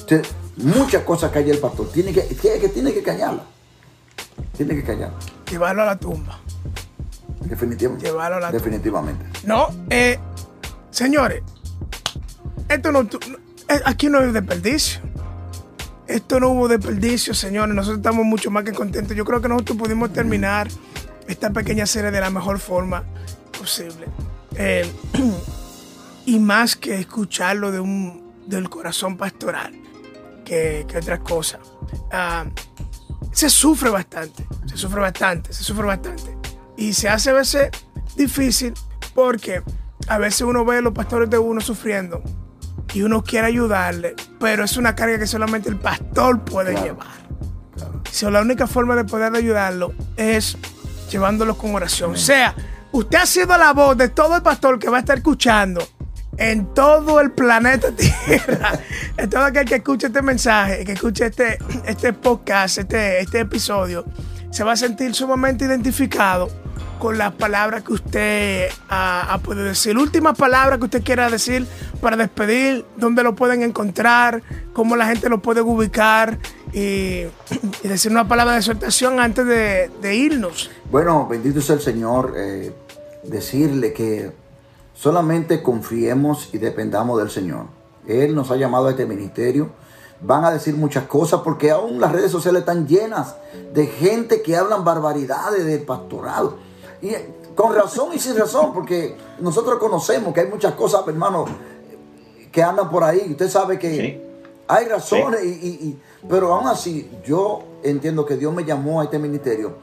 Entonces, 0.00 0.26
muchas 0.56 1.02
cosas 1.02 1.30
calla 1.30 1.52
el 1.52 1.58
pastor. 1.58 1.90
Tiene 1.90 2.12
que, 2.12 2.22
tiene 2.22 2.58
que, 2.58 2.68
tiene 2.68 2.92
que 2.92 3.02
callarla. 3.02 3.44
Tiene 4.56 4.74
que 4.74 4.84
callarla. 4.84 5.18
Llevarlo 5.50 5.82
a 5.82 5.86
la 5.86 5.98
tumba. 5.98 6.38
Definitivamente. 7.40 8.06
Llevarlo 8.06 8.36
a 8.36 8.40
la 8.40 8.52
Definitivamente. 8.52 9.26
No, 9.44 9.68
eh, 9.90 10.18
señores, 10.90 11.42
esto 12.68 12.92
no- 12.92 13.02
eh, 13.02 13.80
aquí 13.84 14.08
no 14.08 14.18
hay 14.18 14.30
desperdicio. 14.30 15.00
Esto 16.06 16.38
no 16.38 16.50
hubo 16.50 16.68
desperdicio, 16.68 17.32
señores. 17.34 17.74
Nosotros 17.74 17.98
estamos 17.98 18.26
mucho 18.26 18.50
más 18.50 18.64
que 18.64 18.72
contentos. 18.72 19.16
Yo 19.16 19.24
creo 19.24 19.40
que 19.40 19.48
nosotros 19.48 19.78
pudimos 19.78 20.12
terminar 20.12 20.68
esta 21.26 21.50
pequeña 21.50 21.86
serie 21.86 22.10
de 22.10 22.20
la 22.20 22.30
mejor 22.30 22.58
forma 22.58 23.04
posible. 23.58 24.06
Eh, 24.56 24.90
y 26.26 26.38
más 26.38 26.76
que 26.76 26.98
escucharlo 27.00 27.72
de 27.72 27.80
un, 27.80 28.32
del 28.46 28.68
corazón 28.68 29.16
pastoral 29.16 29.74
que, 30.44 30.84
que 30.88 30.98
otras 30.98 31.20
cosas. 31.20 31.60
Ah, 32.12 32.44
se 33.32 33.50
sufre 33.50 33.90
bastante, 33.90 34.46
se 34.66 34.76
sufre 34.76 35.00
bastante, 35.00 35.52
se 35.52 35.64
sufre 35.64 35.86
bastante. 35.86 36.36
Y 36.76 36.92
se 36.92 37.08
hace 37.08 37.30
a 37.30 37.34
veces 37.34 37.70
difícil 38.16 38.74
porque 39.14 39.62
a 40.08 40.18
veces 40.18 40.42
uno 40.42 40.64
ve 40.64 40.78
a 40.78 40.80
los 40.80 40.92
pastores 40.92 41.30
de 41.30 41.38
uno 41.38 41.60
sufriendo 41.60 42.22
y 42.92 43.02
uno 43.02 43.24
quiere 43.24 43.48
ayudarle, 43.48 44.14
pero 44.38 44.64
es 44.64 44.76
una 44.76 44.94
carga 44.94 45.18
que 45.18 45.26
solamente 45.26 45.68
el 45.68 45.76
pastor 45.76 46.44
puede 46.44 46.72
Claro. 46.72 46.86
llevar. 46.86 47.06
Claro. 47.76 48.02
So, 48.10 48.30
la 48.30 48.40
única 48.42 48.66
forma 48.68 48.94
de 48.94 49.04
poder 49.04 49.34
ayudarlo 49.34 49.92
es 50.16 50.56
llevándolo 51.10 51.56
con 51.58 51.74
oración. 51.74 52.12
O 52.12 52.16
sea, 52.16 52.54
usted 52.92 53.18
ha 53.18 53.26
sido 53.26 53.56
la 53.58 53.72
voz 53.72 53.96
de 53.96 54.08
todo 54.10 54.36
el 54.36 54.42
pastor 54.42 54.78
que 54.78 54.88
va 54.88 54.98
a 54.98 55.00
estar 55.00 55.16
escuchando 55.18 55.82
en 56.38 56.72
todo 56.74 57.20
el 57.20 57.32
planeta 57.32 57.88
Tierra. 57.92 58.78
en 59.16 59.30
todo 59.30 59.44
aquel 59.44 59.66
que 59.66 59.76
escuche 59.76 60.08
este 60.08 60.22
mensaje, 60.22 60.84
que 60.84 60.92
escuche 60.92 61.26
este, 61.26 61.58
este 61.86 62.12
podcast, 62.12 62.78
este, 62.78 63.20
este 63.20 63.40
episodio, 63.40 64.04
se 64.50 64.64
va 64.64 64.72
a 64.72 64.76
sentir 64.76 65.14
sumamente 65.14 65.64
identificado 65.64 66.48
con 66.98 67.18
las 67.18 67.34
palabras 67.34 67.82
que 67.82 67.92
usted 67.92 68.68
ha, 68.88 69.32
ha 69.34 69.38
podido 69.38 69.64
decir. 69.64 69.98
Últimas 69.98 70.38
palabras 70.38 70.78
que 70.78 70.84
usted 70.84 71.02
quiera 71.02 71.28
decir 71.28 71.66
para 72.00 72.16
despedir, 72.16 72.84
dónde 72.96 73.22
lo 73.22 73.34
pueden 73.34 73.62
encontrar, 73.62 74.42
cómo 74.72 74.96
la 74.96 75.06
gente 75.06 75.28
lo 75.28 75.42
puede 75.42 75.60
ubicar 75.60 76.38
y, 76.72 77.24
decir 77.82 78.10
una 78.10 78.26
palabra 78.26 78.54
de 78.54 78.58
exhortación 78.60 79.20
antes 79.20 79.46
de, 79.46 79.90
de 80.00 80.14
irnos. 80.14 80.70
Bueno, 80.90 81.26
bendito 81.26 81.60
sea 81.60 81.76
el 81.76 81.82
Señor. 81.82 82.34
eh, 82.36 82.72
decirle 83.24 83.92
que 83.92 84.32
solamente 84.94 85.62
confiemos 85.62 86.48
y 86.54 86.58
dependamos 86.58 87.18
del 87.18 87.30
Señor. 87.30 87.66
Él 88.06 88.34
nos 88.34 88.50
ha 88.50 88.56
llamado 88.56 88.86
a 88.86 88.90
este 88.90 89.06
ministerio. 89.06 89.68
Van 90.20 90.44
a 90.44 90.50
decir 90.52 90.74
muchas 90.76 91.04
cosas 91.04 91.40
porque 91.42 91.70
aún 91.70 92.00
las 92.00 92.12
redes 92.12 92.30
sociales 92.30 92.60
están 92.60 92.86
llenas 92.86 93.34
de 93.74 93.86
gente 93.86 94.40
que 94.42 94.56
hablan 94.56 94.84
barbaridades 94.84 95.66
del 95.66 95.82
pastorado. 95.82 96.56
Y 97.02 97.08
eh, 97.08 97.34
con 97.54 97.74
razón 97.74 98.08
y 98.14 98.18
sin 98.18 98.36
razón, 98.36 98.72
porque 98.72 99.16
nosotros 99.40 99.78
conocemos 99.78 100.32
que 100.32 100.40
hay 100.40 100.48
muchas 100.48 100.72
cosas, 100.74 101.02
hermano, 101.06 101.44
que 102.50 102.62
andan 102.62 102.90
por 102.90 103.04
ahí. 103.04 103.26
Usted 103.30 103.48
sabe 103.50 103.78
que 103.78 103.90
Sí. 103.90 104.22
hay 104.68 104.86
razones, 104.86 105.44
y, 105.44 105.48
y- 105.48 105.88
y- 105.88 106.00
pero 106.28 106.54
aún 106.54 106.68
así, 106.68 107.10
yo 107.26 107.62
entiendo 107.82 108.24
que 108.24 108.36
Dios 108.36 108.54
me 108.54 108.64
llamó 108.64 109.00
a 109.00 109.04
este 109.04 109.18
ministerio. 109.18 109.74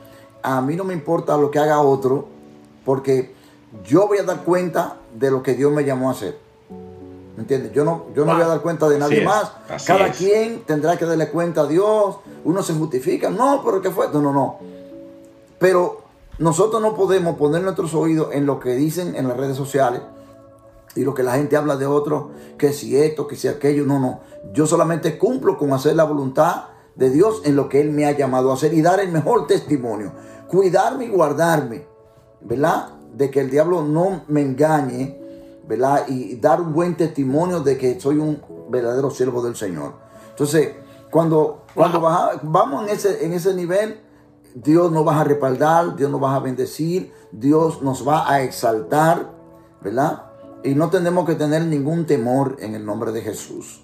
A 0.42 0.60
mí 0.62 0.76
no 0.76 0.84
me 0.84 0.94
importa 0.94 1.38
lo 1.38 1.52
que 1.52 1.60
haga 1.60 1.80
otro, 1.82 2.28
porque 2.84 3.34
yo 3.86 4.08
voy 4.08 4.20
a 4.20 4.24
dar 4.24 4.44
cuenta 4.44 4.98
de 5.14 5.32
lo 5.32 5.42
que 5.44 5.54
Dios 5.54 5.72
me 5.72 5.84
llamó 5.84 6.10
a 6.10 6.14
hacer. 6.14 6.38
¿Me 7.36 7.44
entiendes? 7.44 7.72
Yo 7.72 7.86
no, 7.86 8.06
yo 8.14 8.26
no 8.26 8.34
voy 8.34 8.42
a 8.42 8.48
dar 8.48 8.62
cuenta 8.62 8.90
de 8.90 9.00
nadie 9.00 9.20
es, 9.20 9.26
más. 9.26 9.52
Cada 9.86 10.08
es. 10.08 10.18
quien 10.18 10.64
tendrá 10.64 10.98
que 10.98 11.06
darle 11.06 11.30
cuenta 11.30 11.62
a 11.62 11.68
Dios. 11.68 12.18
Uno 12.44 12.62
se 12.62 12.74
justifica. 12.74 13.30
No, 13.30 13.62
pero 13.64 13.82
¿qué 13.82 13.90
fue? 13.90 14.08
No, 14.12 14.22
no, 14.22 14.34
no. 14.34 14.60
Pero 15.58 16.02
nosotros 16.40 16.82
no 16.82 16.96
podemos 16.96 17.38
poner 17.38 17.62
nuestros 17.62 17.94
oídos 17.94 18.30
en 18.34 18.46
lo 18.46 18.60
que 18.60 18.76
dicen 18.76 19.16
en 19.16 19.28
las 19.28 19.38
redes 19.38 19.56
sociales 19.56 20.02
y 20.96 21.04
lo 21.04 21.14
que 21.14 21.24
la 21.24 21.34
gente 21.36 21.56
habla 21.56 21.78
de 21.78 21.86
otros, 21.86 22.26
que 22.58 22.74
si 22.74 22.98
esto, 22.98 23.28
que 23.28 23.36
si 23.36 23.48
aquello. 23.48 23.86
No, 23.86 24.00
no. 24.00 24.20
Yo 24.54 24.68
solamente 24.68 25.18
cumplo 25.18 25.58
con 25.58 25.72
hacer 25.72 25.96
la 25.96 26.04
voluntad 26.04 26.66
de 26.96 27.10
Dios 27.10 27.42
en 27.46 27.56
lo 27.56 27.70
que 27.70 27.80
Él 27.80 27.92
me 27.92 28.06
ha 28.06 28.12
llamado 28.12 28.52
a 28.52 28.56
hacer 28.56 28.74
y 28.74 28.82
dar 28.82 29.00
el 29.00 29.12
mejor 29.12 29.48
testimonio. 29.48 30.12
Cuidarme 30.48 31.06
y 31.06 31.10
guardarme, 31.10 31.86
¿verdad? 32.42 32.90
De 33.22 33.30
que 33.32 33.40
el 33.42 33.50
diablo 33.50 33.84
no 33.84 34.24
me 34.28 34.42
engañe, 34.42 35.18
¿verdad? 35.68 36.08
Y 36.08 36.36
dar 36.38 36.60
un 36.60 36.74
buen 36.74 36.96
testimonio 36.98 37.60
de 37.62 37.78
que 37.78 38.00
soy 38.00 38.18
un 38.18 38.42
verdadero 38.70 39.10
siervo 39.12 39.42
del 39.44 39.56
Señor. 39.56 39.94
Entonces, 40.32 40.74
cuando, 41.12 41.64
cuando 41.76 42.02
baja- 42.02 42.40
vamos 42.42 42.84
en 42.84 42.90
ese, 42.96 43.26
en 43.26 43.34
ese 43.34 43.54
nivel, 43.54 44.00
Dios 44.56 44.92
nos 44.92 45.06
va 45.08 45.22
a 45.22 45.24
respaldar, 45.24 45.96
Dios 45.96 46.10
nos 46.10 46.22
va 46.22 46.36
a 46.36 46.40
bendecir, 46.40 47.14
Dios 47.32 47.82
nos 47.82 48.06
va 48.08 48.30
a 48.32 48.42
exaltar, 48.42 49.32
¿verdad? 49.82 50.24
y 50.64 50.76
no 50.76 50.90
tenemos 50.92 51.26
que 51.26 51.34
tener 51.36 51.66
ningún 51.66 52.06
temor 52.06 52.58
en 52.60 52.76
el 52.76 52.86
nombre 52.86 53.12
de 53.12 53.22
Jesús. 53.22 53.84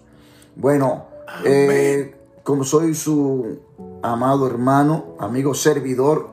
Bueno, 0.56 1.06
eh, 1.44 2.16
como 2.44 2.64
soy 2.64 2.94
su 2.94 3.60
amado 4.04 4.46
hermano, 4.46 5.16
amigo 5.20 5.54
servidor, 5.56 6.30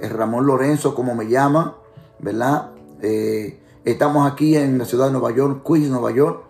eh, 0.00 0.08
Ramón 0.08 0.46
Lorenzo, 0.46 0.94
como 0.94 1.14
me 1.14 1.28
llama, 1.28 1.76
¿verdad? 2.24 2.70
Eh, 3.02 3.60
estamos 3.84 4.30
aquí 4.30 4.56
en 4.56 4.78
la 4.78 4.86
ciudad 4.86 5.06
de 5.06 5.12
Nueva 5.12 5.30
York, 5.30 5.62
Queens, 5.66 5.90
Nueva 5.90 6.10
York, 6.10 6.42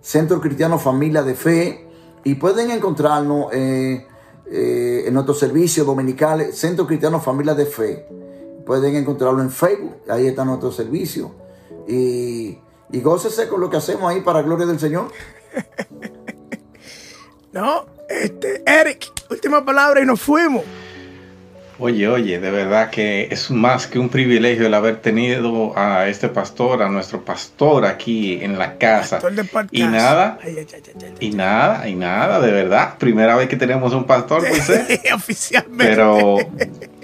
Centro 0.00 0.40
Cristiano 0.40 0.78
Familia 0.78 1.22
de 1.22 1.34
Fe, 1.34 1.86
y 2.24 2.34
pueden 2.34 2.70
encontrarnos 2.70 3.52
en 3.52 5.14
nuestro 5.14 5.34
servicio 5.34 5.84
dominical, 5.84 6.52
Centro 6.52 6.86
Cristiano 6.86 7.20
Familia 7.20 7.54
de 7.54 7.66
Fe. 7.66 8.08
Pueden 8.66 8.96
encontrarlo 8.96 9.40
en 9.42 9.50
Facebook, 9.50 9.96
ahí 10.08 10.26
está 10.26 10.44
nuestro 10.44 10.72
servicio. 10.72 11.30
Y, 11.86 12.58
y 12.90 13.00
gócese 13.00 13.48
con 13.48 13.60
lo 13.60 13.70
que 13.70 13.76
hacemos 13.76 14.10
ahí 14.10 14.20
para 14.20 14.42
gloria 14.42 14.66
del 14.66 14.80
Señor. 14.80 15.10
no, 17.52 17.86
este, 18.08 18.62
Eric, 18.66 19.10
última 19.30 19.64
palabra 19.64 20.00
y 20.00 20.06
nos 20.06 20.20
fuimos. 20.20 20.64
Oye, 21.80 22.08
oye, 22.08 22.40
de 22.40 22.50
verdad 22.50 22.90
que 22.90 23.28
es 23.30 23.52
más 23.52 23.86
que 23.86 24.00
un 24.00 24.08
privilegio 24.08 24.66
el 24.66 24.74
haber 24.74 24.96
tenido 24.96 25.78
a 25.78 26.08
este 26.08 26.28
pastor, 26.28 26.82
a 26.82 26.88
nuestro 26.88 27.24
pastor 27.24 27.86
aquí 27.86 28.40
en 28.42 28.58
la 28.58 28.78
casa. 28.78 29.20
y 29.70 29.82
nada, 29.84 30.40
y 31.20 31.30
nada, 31.30 31.88
y 31.88 31.94
nada, 31.94 32.40
de 32.40 32.50
verdad. 32.50 32.98
Primera 32.98 33.36
vez 33.36 33.48
que 33.48 33.56
tenemos 33.56 33.94
un 33.94 34.04
pastor, 34.04 34.42
pues, 34.48 34.68
oficialmente. 35.14 35.84
Pero 35.84 36.38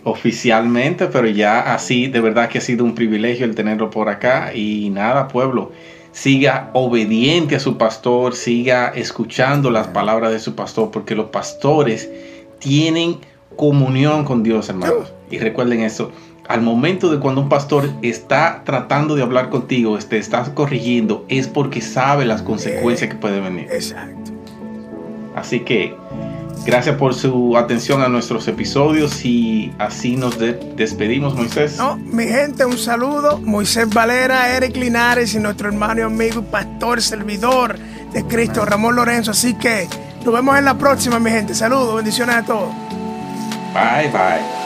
oficialmente, 0.03 1.07
pero 1.07 1.29
ya 1.29 1.73
así, 1.73 2.09
de 2.09 2.21
verdad 2.21 2.49
que 2.49 2.59
ha 2.59 2.61
sido 2.61 2.85
un 2.85 2.97
privilegio 2.97 3.47
el 3.47 3.55
tenerlo 3.55 3.91
por 3.91 4.09
acá. 4.09 4.53
Y 4.55 4.91
nada, 4.91 5.29
pueblo, 5.29 5.71
siga 6.11 6.71
obediente 6.73 7.55
a 7.55 7.61
su 7.61 7.79
pastor, 7.79 8.35
siga 8.35 8.89
escuchando 8.89 9.71
las 9.71 9.87
palabras 9.87 10.33
de 10.33 10.41
su 10.41 10.57
pastor, 10.57 10.91
porque 10.91 11.15
los 11.15 11.27
pastores 11.27 12.11
tienen 12.59 13.19
comunión 13.57 14.25
con 14.25 14.43
Dios, 14.43 14.69
hermanos. 14.69 15.13
Y 15.31 15.39
recuerden 15.39 15.81
eso. 15.81 16.13
Al 16.47 16.61
momento 16.61 17.11
de 17.11 17.19
cuando 17.21 17.41
un 17.41 17.49
pastor 17.49 17.89
está 18.03 18.63
tratando 18.65 19.15
de 19.15 19.23
hablar 19.23 19.49
contigo, 19.49 19.99
te 19.99 20.19
está 20.19 20.45
corrigiendo, 20.55 21.25
es 21.29 21.49
porque 21.49 21.81
sabe 21.81 22.27
las 22.27 22.43
consecuencias 22.43 23.11
que 23.11 23.17
pueden 23.17 23.45
venir. 23.45 23.69
Exacto. 23.73 24.33
Así 25.35 25.61
que 25.61 25.97
gracias 26.67 26.97
por 26.97 27.15
su 27.15 27.57
atención 27.57 28.03
a 28.03 28.09
nuestros 28.09 28.47
episodios 28.47 29.25
y 29.25 29.73
así 29.79 30.17
nos 30.17 30.39
despedimos, 30.39 31.35
Moisés. 31.35 31.79
No, 31.79 31.97
mi 31.97 32.25
gente, 32.25 32.65
un 32.65 32.79
saludo. 32.79 33.39
Moisés 33.39 33.89
Valera, 33.89 34.55
Eric 34.57 34.77
Linares 34.77 35.35
y 35.35 35.39
nuestro 35.39 35.69
hermano 35.69 36.01
y 36.01 36.03
amigo 36.03 36.43
pastor, 36.43 37.01
servidor 37.01 37.79
de 38.13 38.23
Cristo, 38.25 38.65
Ramón 38.65 38.97
Lorenzo. 38.97 39.31
Así 39.31 39.55
que 39.55 39.89
nos 40.25 40.33
vemos 40.33 40.59
en 40.59 40.67
la 40.67 40.77
próxima, 40.77 41.19
mi 41.19 41.31
gente. 41.31 41.55
Saludos, 41.55 41.97
bendiciones 41.97 42.37
a 42.37 42.45
todos. 42.45 42.84
Bye 43.75 44.09
bye. 44.13 44.65